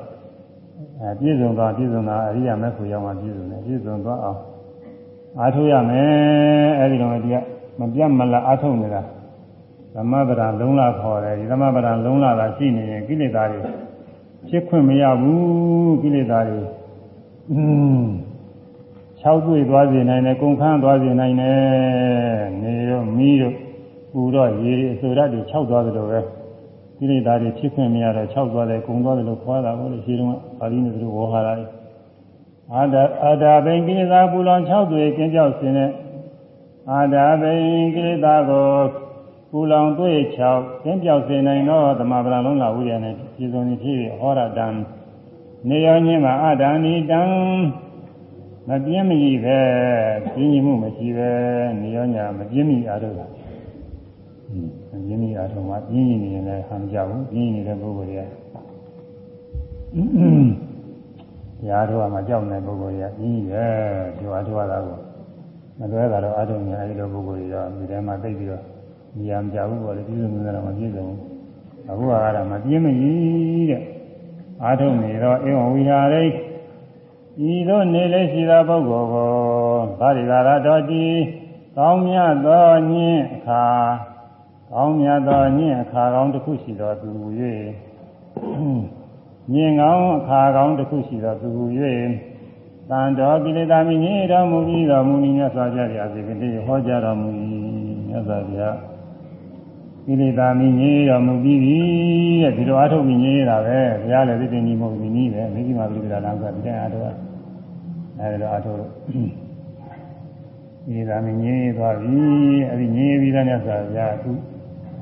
[1.00, 4.40] အဲပြည့်စုံသွားပြည့်စုံတာအရိယာမေဖို့ရောက်မှပြည့်စုံတယ်ပြည့်စုံသွားအောင်
[5.40, 7.36] အားထုတ်ရမယ်အဲဒီတော့ဒီက
[7.80, 9.02] မပြတ်မလားအားထုတ်နေတာ
[9.96, 13.60] သမဗရာလုံးလာခေါ်တယ်ဒီသမဗရာလုံးလာတာရှိနေရင်ကိလေသာတွေ
[14.50, 16.60] ဖြစ်ခွင့်မရဘူးကိလေသာတွေ
[17.50, 17.62] อื
[18.04, 18.06] ม
[19.22, 21.58] 6တွေ့သွားစေနိုင်တယ်ကုန်ခန်းသွားစေနိုင်တယ်
[22.62, 23.56] နေရောမီးတို့
[24.12, 26.20] ပူတော့ရေတွေအစိုးရတွေ6သွားတယ်လို့ပဲ
[26.98, 31.54] ကိလေသာတွေဖြစ်ခွင့်မရတော့6သွားတယ်ကုန်သွားတယ်လို့ခေါ်တာကိုလေရှိတုန်းကပါဠိနဲ့သူတို့ဝေါ်ဟာတာ
[32.74, 35.92] အာဒအာဒဘိင်ကိလေသာပူလောင်6တွေ့ကျင်းကြောက်စင်တဲ့
[36.92, 38.68] အာဒဘိင်ကိလေသာကို
[39.52, 40.18] ပူလောင်တွေ့
[40.52, 44.68] 6ကျင်းကြောက်စင်နိုင်တော့သမဗလာလုံးလာဝိရနဲ့ပြည်စုံနေဖြစ်ဟောရတံ
[45.70, 47.22] နေရောညင်းမှာအာဒာနိတံ
[48.68, 49.60] မပြင်းမကြီးပဲ
[50.34, 51.32] ပြင်းကြီးမှုမရှိပဲ
[51.82, 53.26] နေရောညာမပြင်းမီအားထုတ်တာ
[54.92, 58.18] မပြင်းမီအားထုတ်မှာပြင်းကြီးနေရင်လည်းဟန်ကြဘူးပြင်းနေတဲ့ပုဂ္ဂိုလ်တွေ
[61.62, 63.66] ကရာတော့မှကြောက်နေတဲ့ပုဂ္ဂိုလ်တွေကပြင်းကြီးပဲ
[64.18, 64.98] ဒီအားထုတ်ရတာကို
[65.80, 68.64] မလွဲတာတော့အားထုတ်နေအဲဒီလိုပုဂ္ဂိုလ်တွေတော့ဒီထဲမှာသိပြီးတော့
[69.18, 71.20] နေရာမကြဘူးပေါ့လေပြည့်စုံနေတာမပြည့်စုံဘူး
[71.90, 73.82] အခုကတော့မပြင်းမကြီးတဲ့
[74.64, 76.26] အားထုတ်နေတော့အေဝံဝိဟာရိ
[77.50, 79.32] ဤသို့နေလေရှိသောပုဂ္ဂိုလ်ကို
[80.00, 81.06] ဗာရိကာရတော်တိ
[81.78, 83.66] ကောင်းမြတ်သောညင်အခါ
[84.72, 87.10] ကောင်းမြတ်သောညင်အခါကောင်းတစ်ခုရှိသောသူ၍
[89.54, 91.50] ညင်ကောင်းအခါကောင်းတစ်ခုရှိသောသူ၍
[92.90, 97.30] တန်တော်ကိလေသာမိညေတော်မူပြီးတော်မူမြတ်စွာဘုရားစီကတိဟောကြားတော်မူ၏
[98.08, 98.91] မြတ်စွာဘုရား
[100.06, 101.78] ကိလေသာမိညေတော်မူပြီးပြီ
[102.42, 107.06] တဲ့ဒီလိုအားထုတ်ပြီးညေတာပဲဘုရားလည်းသိသိညီမဟုတ်ဘူးနီးပဲမိဂိမာပိဋကလမ်းဆိုဒီတိုင်းအားထုတ်
[108.20, 108.92] အဲဒီလိုအားထုတ်လို့
[110.88, 112.18] ဒီသာမငြင်းသွားပြီ
[112.70, 114.32] အဲ့ဒီငြင်းပြီးတဲ့မြတ်စွာဘုရားအခု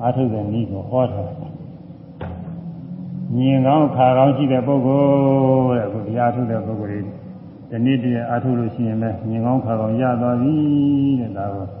[0.02, 1.50] အာထုတဲ့နည်းကိုဟောထားတယ်
[3.36, 5.02] မြင်ကောင်းခါကောင်းရှိတဲ့ပုဂ္ဂို
[5.76, 7.00] လ်တဲ့အခုတရားထုတဲ့ပုဂ္ဂိုလ်တွေ
[7.70, 10.54] ဒီနေ့တည်းအာထုလို့ရှိရင်ပဲမြင်ကောင်းခါကောင်းရသွားပြီ
[11.20, 11.79] တဲ့ဒါကို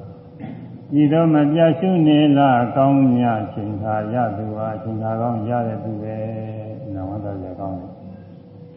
[0.98, 6.16] ဤတော့မပြရှုနေလားကောင်းမြချိန်ခါရသူဟာချိန်ခါကောင်းရတဲ့သူပဲ
[6.94, 7.99] နာဝတ္တရကောင်းတယ်